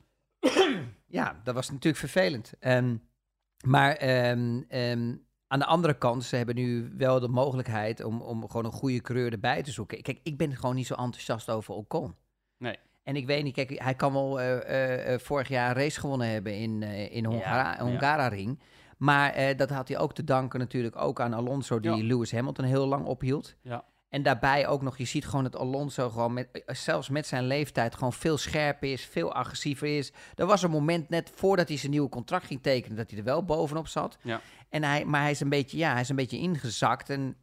Ja, 1.07 1.41
dat 1.45 1.55
was 1.55 1.71
natuurlijk 1.71 1.97
vervelend. 1.97 2.53
Ehm, 2.61 2.97
maar 3.67 3.93
ehm, 3.95 4.63
ehm, 4.69 5.17
aan 5.55 5.61
de 5.61 5.67
andere 5.67 5.95
kant, 5.99 6.25
ze 6.25 6.37
hebben 6.37 6.55
nu 6.55 6.93
wel 6.97 7.21
de 7.21 7.29
mogelijkheid 7.29 8.05
om, 8.05 8.21
om 8.21 8.47
gewoon 8.49 8.65
een 8.65 8.73
goede 8.73 9.01
coureur 9.01 9.33
erbij 9.33 9.63
te 9.63 9.71
zoeken. 9.71 10.03
Kijk, 10.03 10.21
ik 10.23 10.37
ben 10.37 10.57
gewoon 10.57 10.75
niet 10.75 10.87
zo 10.87 10.95
enthousiast 10.95 11.51
over 11.51 11.75
Ocon. 11.75 12.15
Nee. 12.59 12.77
En 13.03 13.17
ik 13.17 13.27
weet 13.27 13.45
niet, 13.45 13.55
kijk, 13.55 13.79
hij 13.83 13.95
kan 13.95 14.13
wel 14.13 14.41
eh, 14.41 14.57
eh, 14.57 15.13
eh, 15.15 15.21
vorig 15.21 15.49
jaar 15.49 15.69
een 15.69 15.83
race 15.83 16.01
gewonnen 16.01 16.29
hebben 16.29 16.55
in, 16.55 16.83
eh 16.83 17.15
in 17.17 17.25
Hongara- 17.25 17.73
Ja. 17.73 17.79
Maar 18.97 19.57
dat 19.57 19.71
had 19.71 19.89
hij 19.89 19.99
ook 19.99 20.15
te 20.15 20.25
danken 20.25 20.59
natuurlijk 20.59 20.97
ook 20.97 21.21
aan 21.21 21.35
Alonso, 21.35 21.81
die 21.81 21.95
Ja. 21.97 22.03
Lewis 22.05 22.33
Hamilton 22.33 22.65
heel 22.65 22.87
lang 22.87 23.07
ophield. 23.07 23.55
Ja. 23.63 23.85
En 24.15 24.23
daarbij 24.23 24.67
ook 24.67 24.83
nog, 24.83 24.99
je 24.99 25.05
ziet 25.05 25.27
gewoon 25.27 25.45
dat 25.45 25.57
Alonso 25.57 26.11
gewoon 26.11 26.33
met, 26.33 26.63
zelfs 26.67 27.09
met 27.09 27.27
zijn 27.27 27.47
leeftijd 27.47 27.95
gewoon 27.95 28.13
veel 28.13 28.37
scherper 28.39 28.93
is, 28.93 29.05
veel 29.07 29.33
agressiever 29.33 29.97
is. 29.99 30.13
Er 30.35 30.47
was 30.47 30.63
een 30.63 30.71
moment 30.71 31.09
net 31.09 31.33
voordat 31.35 31.69
hij 31.69 31.77
zijn 31.77 31.91
nieuwe 31.91 32.09
contract 32.09 32.47
ging 32.47 32.63
tekenen, 32.63 32.97
dat 32.97 33.11
hij 33.11 33.19
er 33.19 33.25
wel 33.25 33.45
bovenop 33.45 33.89
zat. 33.89 34.19
Ja. 34.23 34.41
En 34.69 34.83
hij, 34.85 35.05
maar 35.05 35.21
hij 35.21 35.31
is 35.31 35.41
een 35.41 35.49
beetje, 35.49 35.77
ja, 35.77 35.93
hij 35.93 36.01
is 36.01 36.09
een 36.09 36.17
beetje 36.17 36.39
ingezakt 36.39 37.11
en, 37.11 37.37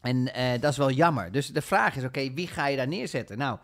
en 0.00 0.34
eh, 0.34 0.60
dat 0.60 0.70
is 0.70 0.76
wel 0.78 0.90
jammer. 0.90 1.32
Dus 1.32 1.46
de 1.46 1.62
vraag 1.62 1.96
is, 1.96 2.04
oké, 2.04 2.32
wie 2.32 2.46
ga 2.48 2.66
je 2.66 2.76
daar 2.76 2.88
neerzetten? 2.88 3.38
Nou, 3.38 3.58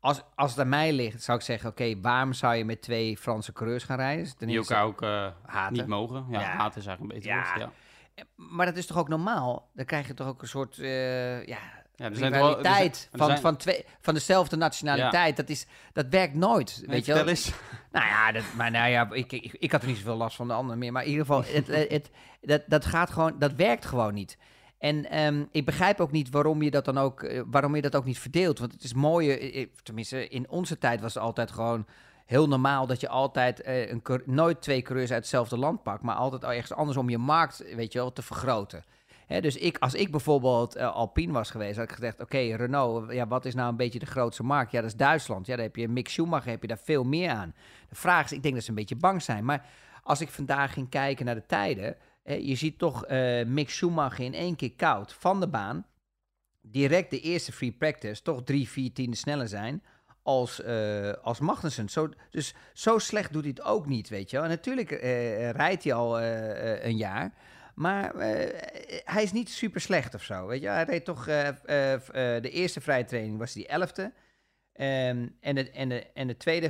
als, 0.00 0.22
als 0.34 0.50
het 0.50 0.60
aan 0.60 0.68
mij 0.68 0.92
ligt, 0.92 1.22
zou 1.22 1.38
ik 1.38 1.44
zeggen, 1.44 1.70
oké, 1.70 2.00
waarom 2.00 2.32
zou 2.32 2.54
je 2.54 2.64
met 2.64 2.82
twee 2.82 3.16
Franse 3.16 3.52
coureurs 3.52 3.84
gaan 3.84 3.96
rijden? 3.96 4.36
Ten 4.36 4.46
Die 4.46 4.56
elkaar 4.56 4.84
ook 4.84 5.02
eh, 5.02 5.26
haten. 5.46 5.72
niet 5.76 5.86
mogen. 5.86 6.26
Ja, 6.30 6.40
Ja. 6.40 6.46
haat 6.46 6.76
is 6.76 6.86
eigenlijk 6.86 7.00
een 7.00 7.20
beter 7.20 7.36
Ja. 7.36 7.44
woord. 7.44 7.58
Ja. 7.58 8.24
Maar 8.36 8.66
dat 8.66 8.76
is 8.76 8.86
toch 8.86 8.98
ook 8.98 9.08
normaal? 9.08 9.70
Dan 9.74 9.84
krijg 9.84 10.06
je 10.06 10.14
toch 10.14 10.26
ook 10.26 10.42
een 10.42 10.48
soort, 10.48 10.78
eh, 10.78 11.46
ja, 11.46 11.58
Ja, 11.96 12.08
rivaliteit 12.08 13.08
van, 13.12 13.26
zijn- 13.26 13.40
van, 13.40 13.56
twee, 13.56 13.84
van 14.00 14.14
dezelfde 14.14 14.56
nationaliteit. 14.56 15.36
Dat, 15.36 15.48
is, 15.48 15.66
dat 15.92 16.06
werkt 16.10 16.34
nooit, 16.34 16.76
Nee, 16.80 16.88
weet 16.96 17.04
je 17.06 17.12
wel? 17.14 17.28
eens. 17.28 17.52
Nou 17.92 18.06
ja, 18.08 18.32
dat, 18.32 18.42
maar 18.56 18.70
nou 18.70 18.90
ja, 18.90 19.08
ik, 19.12 19.32
ik, 19.32 19.52
ik 19.58 19.72
had 19.72 19.82
er 19.82 19.88
niet 19.88 19.96
zoveel 19.96 20.16
last 20.16 20.36
van 20.36 20.48
de 20.48 20.54
anderen 20.54 20.78
meer. 20.78 20.92
Maar 20.92 21.02
in 21.04 21.10
ieder 21.10 21.26
geval, 21.26 21.42
het, 21.54 21.66
het, 21.66 21.90
het- 21.90 22.10
dat, 22.40 22.62
dat 22.66 22.84
gaat 22.86 23.10
gewoon, 23.10 23.38
dat 23.38 23.52
werkt 23.52 23.84
gewoon 23.86 24.14
niet. 24.14 24.38
En 24.78 25.10
ehm, 25.10 25.44
ik 25.50 25.64
begrijp 25.64 26.00
ook 26.00 26.10
niet 26.12 26.30
waarom 26.30 26.62
je 26.62 26.70
dat 26.70 26.84
dan 26.84 26.98
ook, 26.98 27.22
eh, 27.22 27.42
waarom 27.46 27.74
je 27.74 27.82
dat 27.82 27.96
ook 27.96 28.04
niet 28.04 28.18
verdeelt. 28.18 28.58
Want 28.58 28.72
het 28.72 28.82
is 28.84 28.94
mooie, 28.94 29.38
eh, 29.38 29.62
eh, 29.62 29.68
tenminste 29.82 30.28
in 30.28 30.50
onze 30.50 30.78
tijd 30.78 31.00
was 31.00 31.14
het 31.14 31.22
altijd 31.22 31.50
gewoon 31.50 31.86
heel 32.26 32.48
normaal 32.48 32.86
dat 32.86 33.00
je 33.00 33.08
altijd 33.08 33.66
een, 33.66 34.02
nooit 34.24 34.62
twee 34.62 34.82
coureurs 34.82 35.10
uit 35.10 35.20
hetzelfde 35.20 35.58
land 35.58 35.82
pakt, 35.82 36.02
maar 36.02 36.14
altijd 36.16 36.42
ergens 36.44 36.72
anders 36.72 36.98
om 36.98 37.08
je 37.10 37.18
markt, 37.18 37.64
weet 37.74 37.92
je 37.92 37.98
wel, 37.98 38.12
te 38.12 38.22
vergroten. 38.22 38.84
Dus 39.26 39.56
ik, 39.56 39.78
als 39.78 39.94
ik 39.94 40.10
bijvoorbeeld 40.10 40.76
eh, 40.76 40.94
Alpine 40.94 41.32
was 41.32 41.50
geweest, 41.50 41.76
had 41.76 41.84
ik 41.84 41.94
gezegd: 41.94 42.20
Oké, 42.20 42.38
Renault, 42.38 43.12
ja, 43.12 43.26
wat 43.26 43.44
is 43.44 43.54
nou 43.54 43.68
een 43.68 43.76
beetje 43.76 43.98
de 43.98 44.06
grootste 44.06 44.42
markt? 44.42 44.72
Ja, 44.72 44.80
dat 44.80 44.90
is 44.90 44.96
Duitsland. 44.96 45.46
Ja, 45.46 45.54
daar 45.54 45.64
heb 45.64 45.76
je 45.76 45.88
Mick 45.88 46.08
Schumacher, 46.08 46.50
heb 46.50 46.62
je 46.62 46.68
daar 46.68 46.78
veel 46.82 47.04
meer 47.04 47.30
aan. 47.30 47.54
De 47.88 47.94
vraag 47.94 48.24
is: 48.24 48.32
ik 48.32 48.42
denk 48.42 48.54
dat 48.54 48.62
ze 48.62 48.68
een 48.68 48.76
beetje 48.76 48.96
bang 48.96 49.22
zijn. 49.22 49.44
Maar 49.44 49.66
als 50.02 50.20
ik 50.20 50.28
vandaag 50.28 50.72
ging 50.72 50.88
kijken 50.88 51.24
naar 51.24 51.34
de 51.34 51.46
tijden, 51.46 51.96
je 52.24 52.54
ziet 52.54 52.78
toch 52.78 53.04
eh 53.04 53.46
Mick 53.46 53.70
Schumacher 53.70 54.24
in 54.24 54.34
één 54.34 54.56
keer 54.56 54.72
koud 54.72 55.12
van 55.12 55.40
de 55.40 55.48
baan. 55.48 55.86
Direct 56.60 57.10
de 57.10 57.20
eerste 57.20 57.52
free 57.52 57.72
practice, 57.72 58.22
toch 58.22 58.42
drie, 58.42 58.68
vier 58.68 58.92
tienden 58.92 59.18
sneller 59.18 59.48
zijn 59.48 59.82
als, 60.22 60.62
eh, 60.62 61.12
als 61.12 61.40
Magnussen. 61.40 61.88
Zo, 61.88 62.08
dus 62.30 62.54
zo 62.72 62.98
slecht 62.98 63.32
doet 63.32 63.42
hij 63.42 63.50
het 63.56 63.64
ook 63.64 63.86
niet, 63.86 64.08
weet 64.08 64.30
je 64.30 64.36
wel. 64.36 64.44
En 64.44 64.50
natuurlijk 64.50 64.90
rijdt 65.56 65.84
hij 65.84 65.92
al 65.92 66.20
een 66.20 66.96
jaar. 66.96 67.34
Maar 67.76 68.14
eh, 68.14 68.60
hij 69.04 69.22
is 69.22 69.32
niet 69.32 69.50
super 69.50 69.80
slecht 69.80 70.14
of 70.14 70.22
zo, 70.22 70.46
weet 70.46 70.62
je. 70.62 70.68
Hij 70.68 70.84
reed 70.84 71.04
toch 71.04 71.28
eh, 71.28 71.48
eh, 71.48 72.42
de 72.42 72.50
eerste 72.50 72.80
vrije 72.80 73.04
training 73.04 73.38
was 73.38 73.54
hij 73.54 73.66
elfde. 73.66 74.12
Ehm, 74.72 75.28
en, 75.40 75.54
de, 75.54 75.70
en, 75.70 75.88
de, 75.88 76.12
en, 76.12 76.26
de 76.26 76.36
tweede, 76.36 76.68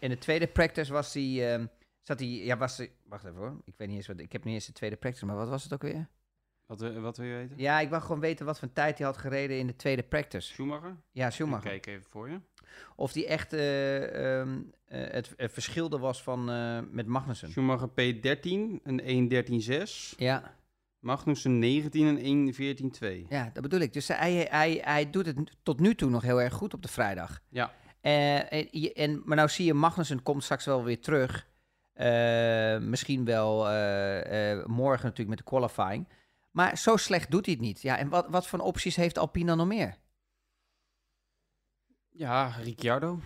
en, 0.00 0.10
de, 0.10 0.18
tweede 0.18 0.46
practice 0.46 0.92
was 0.92 1.14
hij... 1.14 1.52
ehm, 1.52 1.66
zat 2.02 2.18
hij 2.18 2.28
ja, 2.28 2.56
was. 2.56 2.86
Wacht 3.04 3.24
even 3.24 3.36
hoor. 3.36 3.60
Ik 3.64 3.74
weet 3.76 3.88
niet 3.88 3.96
eens 3.96 4.06
wat... 4.06 4.20
Ik 4.20 4.32
heb 4.32 4.44
niet 4.44 4.54
eens 4.54 4.66
de 4.66 4.72
tweede 4.72 4.96
practice, 4.96 5.26
maar 5.26 5.36
wat 5.36 5.48
was 5.48 5.62
het 5.62 5.72
ook 5.72 5.82
weer? 5.82 6.08
Wat, 6.66 6.80
wil- 6.80 7.00
wat 7.00 7.16
wil 7.16 7.26
je 7.26 7.34
weten? 7.36 7.58
Ja, 7.58 7.80
ik 7.80 7.88
wil 7.88 8.00
gewoon 8.00 8.20
weten 8.20 8.46
wat 8.46 8.58
voor 8.58 8.72
tijd 8.72 8.98
hij 8.98 9.06
had 9.06 9.16
gereden 9.16 9.58
in 9.58 9.66
de 9.66 9.76
tweede 9.76 10.02
practice. 10.02 10.52
Schumacher? 10.52 10.96
Ja, 11.12 11.26
Ik 11.26 11.32
Schumacher. 11.32 11.70
kijk 11.70 11.86
even 11.86 12.04
voor 12.10 12.30
je. 12.30 12.40
Of 12.96 13.12
die 13.12 13.26
echt 13.26 13.52
eh, 13.52 14.38
ehm, 14.40 14.58
eh, 14.86 15.00
het, 15.10 15.32
het 15.36 15.52
verschil 15.52 15.90
er 15.90 15.98
was 15.98 16.22
van, 16.22 16.50
eh, 16.50 16.78
met 16.90 17.06
Magnussen. 17.06 17.50
Schumacher 17.50 17.88
P13, 17.88 18.80
een 18.82 19.00
1.13.6. 19.04 20.14
Ja, 20.16 20.54
Magnussen 20.98 21.58
19 21.58 22.06
en 22.06 22.18
1.14.2. 22.18 23.26
ja, 23.28 23.50
dat 23.52 23.62
bedoel 23.62 23.80
ik. 23.80 23.92
Dus 23.92 24.08
hij, 24.08 24.46
hij, 24.50 24.80
hij 24.84 25.10
doet 25.10 25.26
het 25.26 25.56
tot 25.62 25.80
nu 25.80 25.94
toe 25.94 26.10
nog 26.10 26.22
heel 26.22 26.40
erg 26.42 26.52
goed 26.54 26.74
op 26.74 26.82
de 26.82 26.88
vrijdag. 26.88 27.40
Ja. 27.48 27.72
En, 28.00 28.48
en, 28.94 29.22
maar 29.24 29.36
nou 29.36 29.48
zie 29.48 29.64
je, 29.66 29.74
Magnussen 29.74 30.22
komt 30.22 30.42
straks 30.44 30.64
wel 30.64 30.84
weer 30.84 31.00
terug. 31.00 31.46
Misschien 32.88 33.24
wel 33.24 33.56
morgen 34.66 35.02
natuurlijk 35.04 35.28
met 35.28 35.38
de 35.38 35.44
qualifying. 35.44 36.08
Maar 36.56 36.78
zo 36.78 36.96
slecht 36.96 37.30
doet 37.30 37.44
hij 37.46 37.54
het 37.54 37.62
niet. 37.62 37.82
Ja, 37.82 37.98
en 37.98 38.08
wat, 38.08 38.26
wat 38.28 38.46
voor 38.46 38.58
opties 38.58 38.96
heeft 38.96 39.18
Alpine 39.18 39.46
dan 39.46 39.56
nog 39.56 39.66
meer? 39.66 39.96
Ja, 42.10 42.46
Ricciardo. 42.62 43.18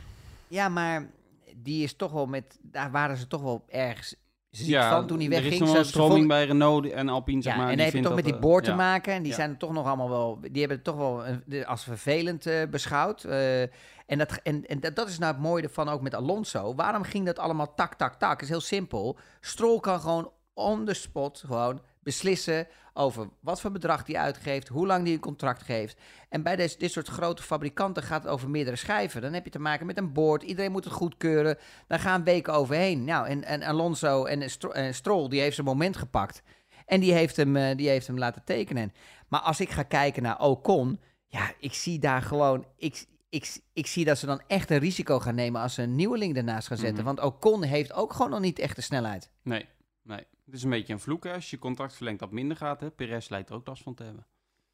Ja, 0.48 0.68
maar 0.68 1.10
die 1.56 1.82
is 1.82 1.94
toch 1.96 2.12
wel 2.12 2.26
met... 2.26 2.58
Daar 2.62 2.90
waren 2.90 3.16
ze 3.16 3.26
toch 3.26 3.42
wel 3.42 3.64
ergens 3.68 4.14
ziek 4.50 4.66
ja, 4.68 4.90
van 4.90 5.06
toen 5.06 5.18
hij 5.18 5.26
er 5.26 5.32
is 5.32 5.38
wegging. 5.40 5.60
nog 5.60 5.68
Ze- 5.68 5.74
wel 5.74 5.82
een 5.82 5.88
stroming 5.88 6.28
bij 6.28 6.44
Renault 6.46 6.86
en 6.90 7.08
Alpine, 7.08 7.42
zeg 7.42 7.52
ja, 7.52 7.58
maar. 7.58 7.70
en 7.70 7.76
die 7.76 7.86
vindt 7.90 8.06
toch 8.06 8.16
met 8.16 8.24
die 8.24 8.34
eh, 8.34 8.40
boord 8.40 8.64
te 8.64 8.74
maken. 8.74 9.12
En 9.12 9.22
die 9.22 9.30
Ja. 9.30 9.36
zijn 9.36 9.56
toch 9.58 9.72
nog 9.72 9.86
allemaal 9.86 10.08
wel... 10.08 10.38
Die 10.40 10.58
hebben 10.58 10.76
het 10.76 10.84
toch 10.84 10.96
wel 10.96 11.26
een- 11.26 11.66
als 11.66 11.84
vervelend 11.84 12.46
eh, 12.46 12.68
beschouwd. 12.68 13.24
Eh, 13.24 13.62
en 13.62 14.18
dat, 14.18 14.32
en, 14.42 14.66
en 14.66 14.80
dat, 14.80 14.96
dat 14.96 15.08
is 15.08 15.18
nou 15.18 15.32
het 15.32 15.42
mooie 15.42 15.62
ervan 15.62 15.88
ook 15.88 16.00
met 16.02 16.14
Alonso. 16.14 16.74
Waarom 16.74 17.02
ging 17.02 17.26
dat 17.26 17.38
allemaal 17.38 17.74
tak, 17.74 17.94
tak, 17.94 18.14
tak? 18.14 18.32
Het 18.32 18.42
is 18.42 18.48
heel 18.48 18.60
simpel. 18.60 19.18
Stroll 19.40 19.80
kan 19.80 20.00
gewoon 20.00 20.32
on 20.54 20.84
the 20.84 20.94
spot 20.94 21.42
gewoon 21.46 21.80
beslissen 22.10 22.66
over 22.92 23.28
wat 23.40 23.60
voor 23.60 23.70
bedrag 23.70 24.06
hij 24.06 24.16
uitgeeft, 24.16 24.68
hoe 24.68 24.86
lang 24.86 25.04
hij 25.04 25.12
een 25.12 25.20
contract 25.20 25.62
geeft. 25.62 26.00
En 26.28 26.42
bij 26.42 26.56
deze, 26.56 26.78
dit 26.78 26.92
soort 26.92 27.08
grote 27.08 27.42
fabrikanten 27.42 28.02
gaat 28.02 28.22
het 28.22 28.32
over 28.32 28.50
meerdere 28.50 28.76
schijven. 28.76 29.22
Dan 29.22 29.32
heb 29.32 29.44
je 29.44 29.50
te 29.50 29.58
maken 29.58 29.86
met 29.86 29.98
een 29.98 30.12
boord, 30.12 30.42
iedereen 30.42 30.72
moet 30.72 30.84
het 30.84 30.92
goedkeuren. 30.92 31.58
Daar 31.86 31.98
gaan 31.98 32.24
weken 32.24 32.52
overheen. 32.52 33.04
Nou, 33.04 33.26
en, 33.26 33.44
en 33.44 33.62
Alonso 33.62 34.24
en, 34.24 34.50
Stro- 34.50 34.70
en 34.70 34.94
Stroll, 34.94 35.28
die 35.28 35.40
heeft 35.40 35.54
zijn 35.54 35.66
moment 35.66 35.96
gepakt. 35.96 36.42
En 36.86 37.00
die 37.00 37.12
heeft 37.12 37.36
hem, 37.36 37.56
eh, 37.56 37.76
die 37.76 37.88
heeft 37.88 38.06
hem 38.06 38.18
laten 38.18 38.44
tekenen. 38.44 38.92
Maar 39.28 39.40
als 39.40 39.60
ik 39.60 39.70
ga 39.70 39.82
kijken 39.82 40.22
naar 40.22 40.40
Ocon, 40.40 41.00
ja, 41.26 41.52
ik 41.58 41.74
zie 41.74 41.98
daar 41.98 42.22
gewoon... 42.22 42.64
Ik, 42.76 43.06
ik, 43.28 43.60
ik 43.72 43.86
zie 43.86 44.04
dat 44.04 44.18
ze 44.18 44.26
dan 44.26 44.40
echt 44.46 44.70
een 44.70 44.78
risico 44.78 45.18
gaan 45.18 45.34
nemen 45.34 45.60
als 45.60 45.74
ze 45.74 45.82
een 45.82 45.94
nieuweling 45.94 46.36
ernaast 46.36 46.66
gaan 46.66 46.76
zetten. 46.76 47.04
Mhm. 47.04 47.14
Want 47.14 47.20
Ocon 47.20 47.62
heeft 47.62 47.92
ook 47.92 48.12
gewoon 48.12 48.30
nog 48.30 48.40
niet 48.40 48.58
echt 48.58 48.76
de 48.76 48.82
snelheid. 48.82 49.30
Nee, 49.42 49.68
nee. 50.02 50.26
Het 50.50 50.58
is 50.58 50.64
een 50.64 50.70
beetje 50.70 50.92
een 50.92 51.00
vloek 51.00 51.24
hè. 51.24 51.32
als 51.32 51.50
je 51.50 51.58
contract 51.58 51.94
verlengt 51.94 52.20
dat 52.20 52.30
minder 52.30 52.56
gaat. 52.56 52.80
Hè. 52.80 52.90
Perez 52.90 53.28
lijkt 53.28 53.48
er 53.48 53.54
ook 53.54 53.66
last 53.66 53.82
van 53.82 53.94
te 53.94 54.02
hebben. 54.02 54.26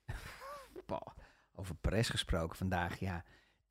Over 1.55 1.75
Perez 1.75 2.11
gesproken 2.11 2.57
vandaag, 2.57 2.99
ja. 2.99 3.25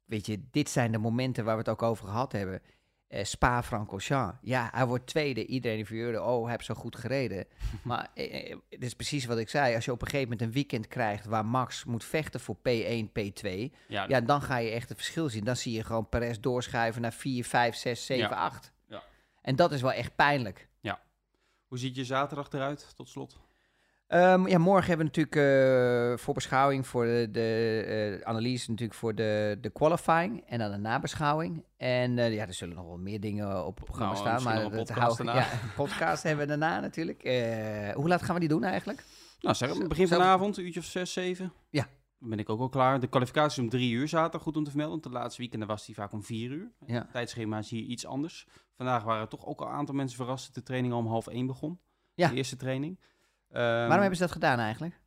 Weet 0.06 0.26
je, 0.26 0.44
dit 0.52 0.70
zijn 0.70 0.92
de 0.92 0.98
momenten 0.98 1.46
waar 1.46 1.54
we 1.54 1.60
het 1.60 1.70
ook 1.70 1.82
over 1.82 2.06
gehad 2.06 2.32
hebben. 2.32 2.62
Eh, 3.08 3.24
Spa-Francorchamps. 3.24 4.38
Ja, 4.42 4.70
hij 4.74 4.86
wordt 4.86 5.08
tweede. 5.08 5.46
Iedereen 5.46 5.78
die 5.78 5.86
verheurde, 5.86 6.22
oh, 6.22 6.42
hij 6.42 6.52
heeft 6.52 6.66
zo 6.66 6.74
goed 6.74 6.96
gereden. 6.96 7.48
maar 7.84 8.08
eh, 8.14 8.52
eh, 8.52 8.58
het 8.70 8.84
is 8.84 8.94
precies 8.94 9.26
wat 9.26 9.38
ik 9.38 9.50
zei. 9.50 9.76
Als 9.76 9.86
je 9.86 9.92
op 9.92 10.02
een 10.02 10.08
gegeven 10.08 10.30
moment 10.30 10.48
een 10.48 10.54
weekend 10.54 10.88
krijgt 10.88 11.26
waar 11.26 11.46
Max 11.46 11.84
moet 11.84 12.04
vechten 12.04 12.40
voor 12.40 12.58
P1, 12.58 13.08
P2... 13.20 13.72
Ja, 13.88 14.06
Ja, 14.08 14.22
dan 14.22 14.42
ga 14.42 14.58
je 14.58 14.70
echt 14.70 14.90
het 14.90 14.98
verschil 14.98 15.30
zien. 15.30 15.44
Dan 15.44 15.56
zie 15.56 15.74
je 15.74 15.84
gewoon 15.84 16.10
Perez 16.10 16.38
doorschuiven 16.40 17.02
naar 17.02 17.14
4, 17.14 17.46
5, 17.46 17.76
6, 17.76 18.06
7, 18.06 18.30
Ja. 18.30 18.36
8. 18.36 18.74
Ja. 18.88 19.04
En 19.42 19.56
dat 19.56 19.72
is 19.72 19.82
wel 19.82 19.92
echt 19.92 20.16
pijnlijk. 20.16 20.68
Hoe 21.76 21.84
ziet 21.84 21.96
je 21.96 22.06
zaterdag 22.06 22.48
eruit, 22.52 22.94
tot 22.96 23.10
slot? 23.10 23.40
Ehm, 24.08 24.48
ja, 24.48 24.58
morgen 24.58 24.88
hebben 24.88 25.08
we 25.08 25.20
natuurlijk 25.22 25.36
eh 25.36 26.24
voorbeschouwing 26.24 26.88
voor 26.88 27.06
de, 27.06 27.28
de 27.32 28.20
eh, 28.22 28.28
analyse 28.28 28.70
natuurlijk 28.70 29.00
voor 29.00 29.16
de, 29.16 29.58
de 29.62 29.70
qualifying 29.70 30.44
en 30.48 30.60
dan 30.60 30.72
de 30.72 30.78
nabeschouwing. 30.78 31.66
En 31.78 32.18
eh, 32.20 32.34
ja, 32.34 32.48
er 32.48 32.54
zullen 32.54 32.76
nog 32.76 32.86
wel 32.86 32.98
meer 32.98 33.20
dingen 33.20 33.66
op 33.66 33.76
het 33.76 33.86
programma 33.86 34.14
Nou, 34.14 34.26
staan. 34.26 34.44
Maar 34.44 34.62
dat 34.62 34.76
podcast 34.76 35.00
hou- 35.00 35.16
daarna. 35.16 35.36
Ja, 35.42 35.48
podcast 35.84 36.24
hebben 36.24 36.48
we 36.48 36.58
daarna 36.58 36.80
natuurlijk. 36.80 37.22
Hoe 37.96 38.08
laat 38.08 38.22
gaan 38.22 38.34
we 38.34 38.40
die 38.40 38.50
doen 38.50 38.64
eigenlijk? 38.64 39.04
Nou, 39.40 39.56
zeg, 39.56 39.88
begin 39.88 40.08
vanavond, 40.08 40.58
een 40.58 40.66
uurtje 40.66 40.80
of 40.80 40.86
zes, 40.86 41.14
zeven. 41.14 41.54
Ja. 41.70 41.88
Ben 42.20 42.40
ik 42.40 42.50
ook 42.50 42.60
al 42.60 42.70
klaar. 42.70 43.00
De 43.00 43.08
kwalificatie 43.08 43.58
is 43.58 43.64
om 43.64 43.70
drie 43.80 43.92
uur 43.94 44.08
zaterdag, 44.08 44.42
goed 44.42 44.58
om 44.58 44.64
te 44.64 44.70
vermelden. 44.70 45.02
Want 45.02 45.14
de 45.14 45.20
laatste 45.20 45.42
weekenden 45.42 45.68
was 45.68 45.86
die 45.86 45.96
vaak 45.96 46.12
om 46.12 46.24
vier 46.24 46.52
uur. 46.52 46.72
Ja. 46.86 47.08
Tijdschema 47.12 47.58
is 47.58 47.70
hier 47.70 47.84
iets 47.84 48.06
anders. 48.06 48.48
Vandaag 48.76 49.04
waren 49.04 49.30
toch 49.30 49.46
ook 49.46 49.62
al 49.62 49.68
een 49.68 49.74
aantal 49.74 49.96
mensen 49.96 50.18
verrast 50.18 50.46
dat 50.46 50.56
de 50.56 50.64
training 50.64 50.94
al 50.94 51.00
om 51.00 51.08
half 51.08 51.28
één 51.28 51.48
begon. 51.48 51.80
Ja. 52.14 52.28
De 52.30 52.36
eerste 52.36 52.56
training. 52.56 53.00
Ehm, 53.50 53.64
Waarom 53.64 53.90
hebben 54.00 54.16
ze 54.16 54.24
dat 54.24 54.32
gedaan 54.32 54.60
eigenlijk? 54.60 55.00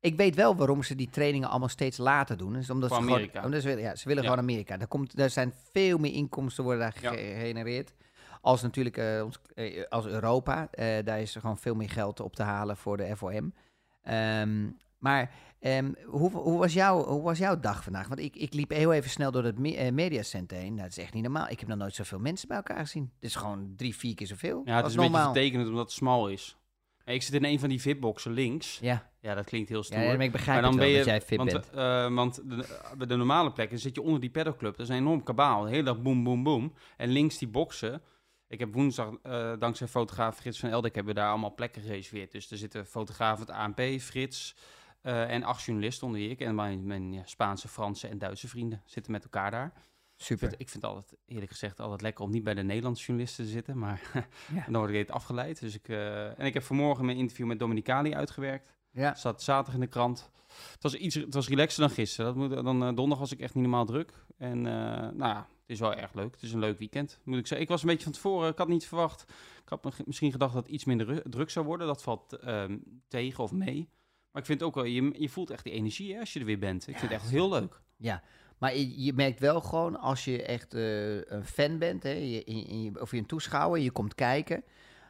Ik 0.00 0.16
weet 0.16 0.34
wel 0.34 0.56
waarom 0.56 0.82
ze 0.82 0.94
die 0.94 1.10
trainingen 1.10 1.48
allemaal 1.48 1.68
steeds 1.68 1.96
later 1.98 2.36
doen. 2.36 2.52
Dus 2.52 2.70
omdat 2.70 2.88
ze 2.90 2.94
gewoon, 2.96 3.10
Amerika. 3.12 3.44
omdat 3.44 3.62
ze, 3.62 3.68
willen- 3.68 3.82
ja, 3.82 3.94
ze 3.96 4.08
willen 4.08 4.22
Ja. 4.22 4.28
gewoon 4.28 4.44
Amerika. 4.44 4.76
Daar, 4.76 4.88
komt, 4.88 5.16
daar 5.16 5.30
zijn 5.30 5.52
veel 5.72 5.98
meer 5.98 6.12
inkomsten 6.12 6.64
worden 6.64 6.80
daar 6.82 6.96
Ja. 7.02 7.10
gegenereerd. 7.10 7.94
Als 8.40 8.62
natuurlijk 8.62 8.96
eh, 8.96 9.22
ons, 9.24 9.38
eh, 9.54 9.84
als 9.88 10.06
Europa. 10.06 10.68
Eh, 10.70 11.04
daar 11.04 11.20
is 11.20 11.34
er 11.34 11.40
gewoon 11.40 11.58
veel 11.58 11.74
meer 11.74 11.90
geld 11.90 12.20
op 12.20 12.34
te 12.36 12.42
halen 12.42 12.76
voor 12.76 12.96
de 12.96 13.16
FOM. 13.16 13.54
Ehm, 14.02 14.68
maar 15.02 15.30
ehm, 15.60 15.92
hoe, 16.06 16.30
hoe, 16.30 16.58
was 16.58 16.72
jouw, 16.72 17.04
hoe 17.04 17.22
was 17.22 17.38
jouw 17.38 17.60
dag 17.60 17.82
vandaag? 17.82 18.08
Want 18.08 18.20
ik, 18.20 18.36
ik 18.36 18.54
liep 18.54 18.70
heel 18.70 18.92
even 18.92 19.10
snel 19.10 19.30
door 19.30 19.44
het 19.44 19.58
me, 19.58 19.76
eh, 19.76 19.92
mediacenter 19.92 20.56
heen. 20.56 20.74
Nou, 20.74 20.88
dat 20.88 20.96
is 20.96 21.04
echt 21.04 21.14
niet 21.14 21.22
normaal. 21.22 21.48
Ik 21.48 21.60
heb 21.60 21.68
nog 21.68 21.78
nooit 21.78 21.94
zoveel 21.94 22.18
mensen 22.18 22.48
bij 22.48 22.56
elkaar 22.56 22.78
gezien. 22.78 23.10
Het 23.14 23.24
is 23.24 23.34
gewoon 23.34 23.72
drie, 23.76 23.96
vier 23.96 24.14
keer 24.14 24.26
zoveel. 24.26 24.62
Ja, 24.64 24.76
het 24.76 24.86
is 24.86 24.92
een 24.94 25.00
beetje 25.00 25.12
normaal. 25.12 25.32
vertekend 25.32 25.66
omdat 25.68 25.84
het 25.84 25.92
smal 25.92 26.28
is. 26.28 26.56
Ik 27.04 27.22
zit 27.22 27.34
in 27.34 27.44
een 27.44 27.60
van 27.60 27.68
die 27.68 27.80
VIP-boxen 27.80 28.32
links. 28.32 28.78
Ja, 28.80 29.10
Ja, 29.20 29.34
dat 29.34 29.44
klinkt 29.44 29.68
heel 29.68 29.82
stoer. 29.82 29.98
ja, 30.00 30.16
maar 30.16 30.24
ik 30.24 30.32
begrijp 30.32 30.60
Maar 30.60 30.70
dan 30.70 30.78
wel 30.78 30.88
ben 30.88 30.90
je, 30.90 30.96
dat 30.96 31.06
jij 31.06 31.20
fit 31.20 31.36
want, 31.38 31.52
bent. 31.52 31.70
eh, 31.70 32.14
want 32.14 32.34
de, 32.34 32.78
bij 32.98 33.06
de 33.06 33.16
normale 33.16 33.52
plekken 33.52 33.78
zit 33.78 33.94
je 33.94 34.02
onder 34.02 34.20
die 34.20 34.30
pedalclub. 34.30 34.76
Dat 34.76 34.86
is 34.86 34.92
een 34.92 35.00
enorm 35.00 35.22
kabaal. 35.22 35.62
De 35.62 35.70
hele 35.70 35.82
dag 35.82 36.02
boem, 36.02 36.24
boem, 36.24 36.42
boem. 36.42 36.72
En 36.96 37.08
links 37.08 37.38
die 37.38 37.48
boksen. 37.48 38.02
Ik 38.48 38.58
heb 38.58 38.74
woensdag, 38.74 39.08
eh, 39.22 39.52
dankzij 39.58 39.86
fotograaf 39.86 40.36
Frits 40.36 40.58
van 40.58 40.70
Eldek, 40.70 40.94
hebben 40.94 41.14
we 41.14 41.20
daar 41.20 41.30
allemaal 41.30 41.54
plekken 41.54 41.82
gereserveerd. 41.82 42.32
Dus 42.32 42.50
er 42.50 42.56
zitten 42.56 42.86
fotografen 42.86 43.46
van 43.46 43.54
het 43.54 43.64
ANP, 43.64 44.00
Frits 44.00 44.56
eh, 45.02 45.30
en 45.30 45.42
acht 45.42 45.64
journalisten 45.64 46.06
onder 46.06 46.30
ik. 46.30 46.40
En 46.40 46.54
mijn, 46.54 46.86
mijn 46.86 47.12
ja, 47.12 47.22
Spaanse, 47.24 47.68
Franse 47.68 48.08
en 48.08 48.18
Duitse 48.18 48.48
vrienden 48.48 48.82
zitten 48.84 49.12
met 49.12 49.22
elkaar 49.24 49.50
daar. 49.50 49.72
Ik 50.16 50.28
Super. 50.28 50.48
vind, 50.48 50.60
ik 50.60 50.68
vind 50.68 50.82
het 50.84 50.92
altijd, 50.92 51.14
eerlijk 51.26 51.50
gezegd, 51.50 51.80
altijd 51.80 52.00
lekker 52.02 52.24
om 52.24 52.30
niet 52.30 52.44
bij 52.44 52.54
de 52.54 52.62
Nederlandse 52.62 53.04
journalisten 53.04 53.44
te 53.44 53.50
zitten. 53.50 53.78
Maar 53.78 54.00
Ja. 54.54 54.64
dan 54.64 54.74
word 54.80 54.90
ik 54.90 54.96
het 54.96 55.10
afgeleid. 55.10 55.60
Dus 55.60 55.74
ik, 55.74 55.88
eh, 55.88 56.38
en 56.38 56.46
ik 56.46 56.54
heb 56.54 56.62
vanmorgen 56.62 57.04
mijn 57.04 57.16
interview 57.18 57.46
met 57.46 57.58
Dominicali 57.58 58.14
uitgewerkt. 58.14 58.72
Ja. 58.90 59.14
Staat 59.14 59.42
zaterdag 59.42 59.74
in 59.74 59.80
de 59.80 59.86
krant. 59.86 60.30
Het 60.72 60.82
was, 60.82 60.94
iets, 60.94 61.14
het 61.14 61.34
was 61.34 61.48
relaxer 61.48 61.80
dan 61.80 61.90
gisteren. 61.90 62.26
Dat 62.26 62.48
moet, 62.48 62.64
dan, 62.64 62.76
eh, 62.80 62.86
donderdag 62.86 63.18
was 63.18 63.32
ik 63.32 63.40
echt 63.40 63.54
niet 63.54 63.62
normaal 63.62 63.84
druk. 63.84 64.12
En 64.38 64.60
nou 64.62 65.16
ja, 65.18 65.36
het 65.60 65.70
is 65.70 65.80
wel 65.80 65.94
erg 65.94 66.12
leuk. 66.14 66.32
Het 66.32 66.42
is 66.42 66.52
een 66.52 66.58
leuk 66.60 66.78
weekend, 66.78 67.20
moet 67.24 67.38
ik 67.38 67.46
zeggen. 67.46 67.60
Ik 67.66 67.68
was 67.72 67.82
een 67.82 67.88
beetje 67.88 68.04
van 68.04 68.12
tevoren, 68.12 68.50
ik 68.50 68.58
had 68.58 68.68
niet 68.68 68.86
verwacht. 68.86 69.24
Ik 69.62 69.68
had 69.68 70.06
misschien 70.06 70.32
gedacht 70.32 70.52
dat 70.54 70.62
het 70.62 70.72
iets 70.72 70.84
minder 70.84 71.06
ru- 71.06 71.22
druk 71.30 71.50
zou 71.50 71.66
worden. 71.66 71.86
Dat 71.86 72.02
valt 72.02 72.32
ehm, 72.32 72.78
tegen 73.08 73.44
of 73.44 73.52
mee. 73.52 73.88
Maar 74.32 74.42
ik 74.42 74.48
vind 74.48 74.62
ook 74.62 74.74
wel, 74.74 74.84
je, 74.84 75.14
je 75.18 75.28
voelt 75.28 75.50
echt 75.50 75.64
die 75.64 75.72
energie 75.72 76.14
hè, 76.14 76.20
als 76.20 76.32
je 76.32 76.40
er 76.40 76.46
weer 76.46 76.58
bent. 76.58 76.88
Ik 76.88 76.98
vind 76.98 77.12
het 77.12 77.20
echt 77.20 77.30
heel 77.30 77.48
leuk. 77.48 77.80
Ja, 77.96 78.22
maar 78.58 78.76
je, 78.76 79.04
je 79.04 79.12
merkt 79.12 79.40
wel 79.40 79.60
gewoon 79.60 79.96
als 80.00 80.24
je 80.24 80.42
echt 80.42 80.74
eh, 80.74 81.16
een 81.16 81.44
fan 81.44 81.78
bent, 81.78 82.02
hè, 82.02 82.10
je, 82.10 82.90
of 83.00 83.10
je 83.10 83.16
een 83.16 83.26
toeschouwer, 83.26 83.80
je 83.80 83.90
komt 83.90 84.14
kijken. 84.14 84.64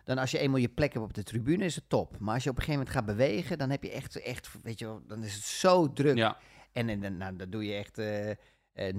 Dan 0.04 0.18
als 0.18 0.30
je 0.30 0.38
eenmaal 0.38 0.60
je 0.60 0.68
plek 0.68 0.92
hebt 0.92 1.04
op 1.04 1.14
de 1.14 1.22
tribune, 1.22 1.64
is 1.64 1.74
het 1.74 1.88
top. 1.88 2.18
Maar 2.18 2.34
als 2.34 2.44
je 2.44 2.50
op 2.50 2.56
een 2.56 2.62
gegeven 2.62 2.84
moment 2.84 3.06
gaat 3.06 3.16
bewegen, 3.16 3.58
dan 3.58 3.70
heb 3.70 3.82
je 3.82 3.90
echt, 3.90 4.20
echt 4.20 4.50
weet 4.62 4.78
je 4.78 4.84
wel, 4.84 5.02
dan 5.06 5.24
is 5.24 5.34
het 5.34 5.44
zo 5.44 5.92
druk. 5.92 6.16
Ja, 6.16 6.38
En, 6.72 6.88
en, 6.88 7.16
nou, 7.16 7.36
dan 7.36 7.50
doe 7.50 7.64
je 7.64 7.74
echt 7.74 7.98
eh, 7.98 8.30
eh, 8.72 8.94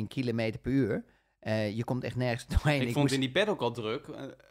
0,01 0.00 0.06
kilometer 0.08 0.60
per 0.60 0.72
uur. 0.72 1.04
Eh, 1.44 1.76
je 1.76 1.84
komt 1.84 2.04
echt 2.04 2.16
nergens 2.16 2.46
doorheen. 2.62 2.80
ik, 2.80 2.84
vond 2.86 2.96
moest- 2.96 3.14
in 3.14 3.20
die 3.20 3.30
pad 3.30 3.48
ook 3.48 3.60
al 3.60 3.70
druk. 3.72 4.06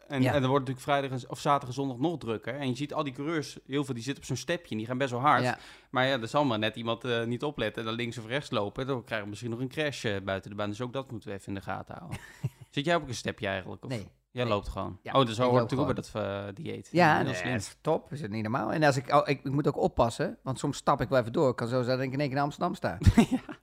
En, 0.08 0.22
Ja. 0.22 0.32
en 0.34 0.40
dan 0.40 0.50
wordt 0.50 0.68
natuurlijk 0.68 0.80
vrijdag 1.00 1.28
of 1.30 1.38
zaterdag 1.40 1.68
en 1.68 1.74
zondag 1.74 1.98
nog 1.98 2.18
drukker. 2.18 2.54
En 2.54 2.68
je 2.68 2.76
ziet 2.76 2.94
al 2.94 3.04
die 3.04 3.12
coureurs, 3.12 3.58
heel 3.66 3.84
veel 3.84 3.94
die 3.94 4.02
zitten 4.02 4.22
op 4.22 4.28
zo'n 4.28 4.36
stepje 4.36 4.70
en 4.70 4.76
die 4.76 4.86
gaan 4.86 4.98
best 4.98 5.10
wel 5.10 5.20
hard. 5.20 5.42
Ja, 5.42 5.58
Maar 5.90 6.06
ja, 6.06 6.20
er 6.20 6.28
zal 6.28 6.44
maar 6.44 6.58
net 6.58 6.76
iemand 6.76 7.04
eh, 7.04 7.24
niet 7.24 7.42
opletten 7.42 7.82
en 7.82 7.88
dan 7.88 7.96
links 7.96 8.18
of 8.18 8.26
rechts 8.26 8.50
lopen. 8.50 8.86
Dan 8.86 9.04
krijgen 9.04 9.24
we 9.24 9.30
misschien 9.30 9.50
nog 9.50 9.60
een 9.60 9.68
crash 9.68 10.04
eh, 10.04 10.20
buiten 10.24 10.50
de 10.50 10.56
baan. 10.56 10.68
Dus 10.68 10.80
ook 10.80 10.92
dat 10.92 11.10
moeten 11.10 11.28
we 11.28 11.34
even 11.34 11.48
in 11.48 11.54
de 11.54 11.60
gaten 11.60 11.94
houden. 11.98 12.18
Zit 12.70 12.84
jij 12.84 12.94
ook 12.94 13.02
op 13.02 13.08
een 13.08 13.14
stepje 13.14 13.46
eigenlijk? 13.46 13.84
Of? 13.84 13.90
nee. 13.90 14.08
Jij 14.30 14.44
nee. 14.44 14.52
loopt 14.52 14.68
gewoon. 14.68 14.98
Ja, 15.02 15.12
oh, 15.12 15.26
dus 15.26 15.38
hoort 15.38 15.52
natuurlijk 15.52 15.94
bij 15.94 16.22
dat 16.22 16.56
dieet. 16.56 16.88
Ja, 16.92 17.22
nee, 17.22 17.32
dat 17.32 17.44
is 17.44 17.76
top. 17.80 18.12
Is 18.12 18.20
het 18.20 18.30
niet 18.30 18.42
normaal? 18.42 18.72
En 18.72 18.82
als 18.82 18.96
ik, 18.96 19.12
oh, 19.14 19.28
ik, 19.28 19.44
ik 19.44 19.52
moet 19.52 19.68
ook 19.68 19.76
oppassen, 19.76 20.38
want 20.42 20.58
soms 20.58 20.76
stap 20.76 21.00
ik 21.00 21.08
wel 21.08 21.18
even 21.18 21.32
door. 21.32 21.50
Ik 21.50 21.56
kan 21.56 21.68
zo 21.68 21.82
zijn 21.82 21.96
dat 21.96 22.06
ik 22.06 22.12
in 22.12 22.20
één 22.20 22.28
keer 22.28 22.36
in 22.36 22.42
Amsterdam 22.42 22.74
sta. 22.74 22.98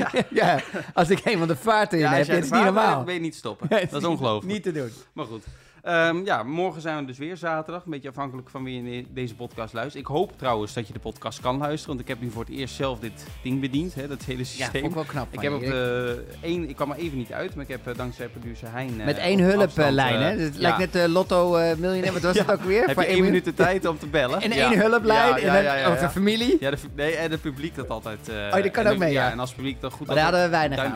ja. 0.30 0.60
als 0.94 1.10
ik 1.10 1.24
eenmaal 1.24 1.46
de 1.46 1.56
vaart 1.56 1.92
in 1.92 1.98
Ja, 1.98 2.10
heb, 2.12 2.26
dit 2.26 2.42
is 2.42 2.48
de 2.48 2.54
niet 2.54 2.64
normaal. 2.64 3.04
ben 3.04 3.14
je 3.14 3.20
niet 3.20 3.34
stoppen. 3.34 3.66
Het 3.70 3.90
dat 3.90 4.02
is 4.02 4.08
ongelooflijk. 4.08 4.52
Niet 4.52 4.62
te 4.62 4.72
doen. 4.72 4.90
Maar 5.12 5.26
goed. 5.26 5.44
Ehm, 5.82 6.24
ja, 6.24 6.42
morgen 6.42 6.80
zijn 6.80 6.96
we 6.98 7.04
dus 7.04 7.18
weer 7.18 7.36
zaterdag. 7.36 7.84
Een 7.84 7.90
beetje 7.90 8.08
afhankelijk 8.08 8.50
van 8.50 8.64
wie 8.64 8.82
in 8.84 9.06
deze 9.10 9.34
podcast 9.34 9.72
luistert. 9.74 10.02
Ik 10.02 10.06
hoop 10.10 10.38
trouwens 10.38 10.72
dat 10.72 10.86
je 10.86 10.92
de 10.92 10.98
podcast 10.98 11.40
kan 11.40 11.58
luisteren. 11.58 11.86
Want 11.96 12.00
ik 12.00 12.08
heb 12.08 12.20
nu 12.20 12.30
voor 12.30 12.44
het 12.44 12.52
eerst 12.52 12.74
zelf 12.74 12.98
dit 12.98 13.26
ding 13.42 13.60
bediend. 13.60 13.94
Hè, 13.94 14.08
dat 14.08 14.22
hele 14.22 14.38
Ja, 14.38 14.44
systeem. 14.44 14.80
vond 14.80 14.86
ik 14.86 14.92
wel 14.94 15.04
knap 15.04 15.26
ik 15.30 15.40
heb 15.40 15.50
je, 15.50 15.56
op 15.58 15.64
de 15.64 16.24
één, 16.40 16.68
ik 16.68 16.76
kwam 16.76 16.90
er 16.90 16.96
even 16.96 17.18
niet 17.18 17.32
uit, 17.32 17.54
maar 17.54 17.64
ik 17.64 17.70
heb 17.70 17.86
eh, 17.86 17.94
dankzij 17.96 18.28
producer 18.28 18.68
Hein. 18.72 19.00
eh, 19.00 19.06
Met 19.06 19.18
één 19.18 19.38
hulplijn, 19.40 20.20
hè? 20.20 20.30
eh, 20.30 20.36
Dus 20.36 20.44
het 20.44 20.54
ja. 20.54 20.60
lijkt 20.60 20.78
net 20.78 20.92
de 20.92 21.08
Lotto 21.08 21.56
eh 21.56 21.76
miljonair. 21.76 22.12
Wat 22.12 22.22
was 22.22 22.34
Ja. 22.36 22.42
het 22.44 22.52
ook 22.52 22.62
weer? 22.64 22.84
Heb 22.86 22.94
Voor 22.94 23.02
je 23.02 23.08
één 23.08 23.22
minuut? 23.24 23.44
de 23.44 23.54
tijd 23.54 23.86
om 23.86 23.98
te 23.98 24.06
bellen? 24.06 24.40
En 24.40 24.52
Ja. 24.52 24.70
één 24.70 24.80
hulplijn. 24.80 25.28
Ja, 25.28 25.36
en 25.36 25.42
ja, 25.46 25.52
dan 25.52 25.62
ja, 25.62 25.74
ja, 25.74 25.86
over 25.86 26.02
ja. 26.02 26.10
familie. 26.10 26.56
Ja, 26.60 26.70
de, 26.70 26.76
nee, 26.96 27.14
en 27.16 27.30
het 27.30 27.40
publiek 27.40 27.74
dat 27.74 27.88
altijd. 27.88 28.28
Oh, 28.28 28.52
dat 28.52 28.70
kan 28.70 28.84
en 28.84 28.86
ook 28.92 28.98
de- 28.98 29.04
mee, 29.04 29.12
ja. 29.12 29.30
En 29.30 29.38
als 29.38 29.48
het 29.48 29.58
publiek 29.58 29.80
dan 29.80 29.90
goed 29.90 30.06
Maar 30.06 30.16
daar 30.16 30.24
hadden 30.24 30.42
we 30.44 30.48
weinig 30.50 30.78
aan. 30.78 30.94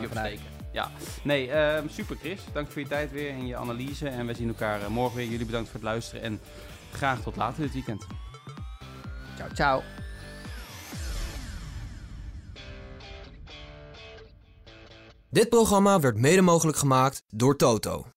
Ja, 0.77 0.91
nee, 1.23 1.51
ehm, 1.51 1.87
super 1.89 2.17
Chris. 2.17 2.41
Dank 2.53 2.71
voor 2.71 2.81
je 2.81 2.87
tijd 2.87 3.11
weer 3.11 3.29
en 3.29 3.47
je 3.47 3.55
analyse. 3.55 4.09
En 4.09 4.25
we 4.25 4.33
zien 4.33 4.47
elkaar 4.47 4.81
eh, 4.81 4.87
morgen 4.87 5.17
weer. 5.17 5.27
Jullie 5.27 5.45
bedankt 5.45 5.69
voor 5.69 5.79
het 5.79 5.89
luisteren 5.89 6.21
en 6.21 6.39
graag 6.91 7.21
tot 7.21 7.35
later 7.35 7.61
dit 7.61 7.73
weekend. 7.73 8.05
Ciao, 9.35 9.49
ciao. 9.53 9.81
Dit 15.29 15.49
programma 15.49 15.99
werd 15.99 16.17
mede 16.17 16.41
mogelijk 16.41 16.77
gemaakt 16.77 17.23
door 17.27 17.55
Toto. 17.55 18.16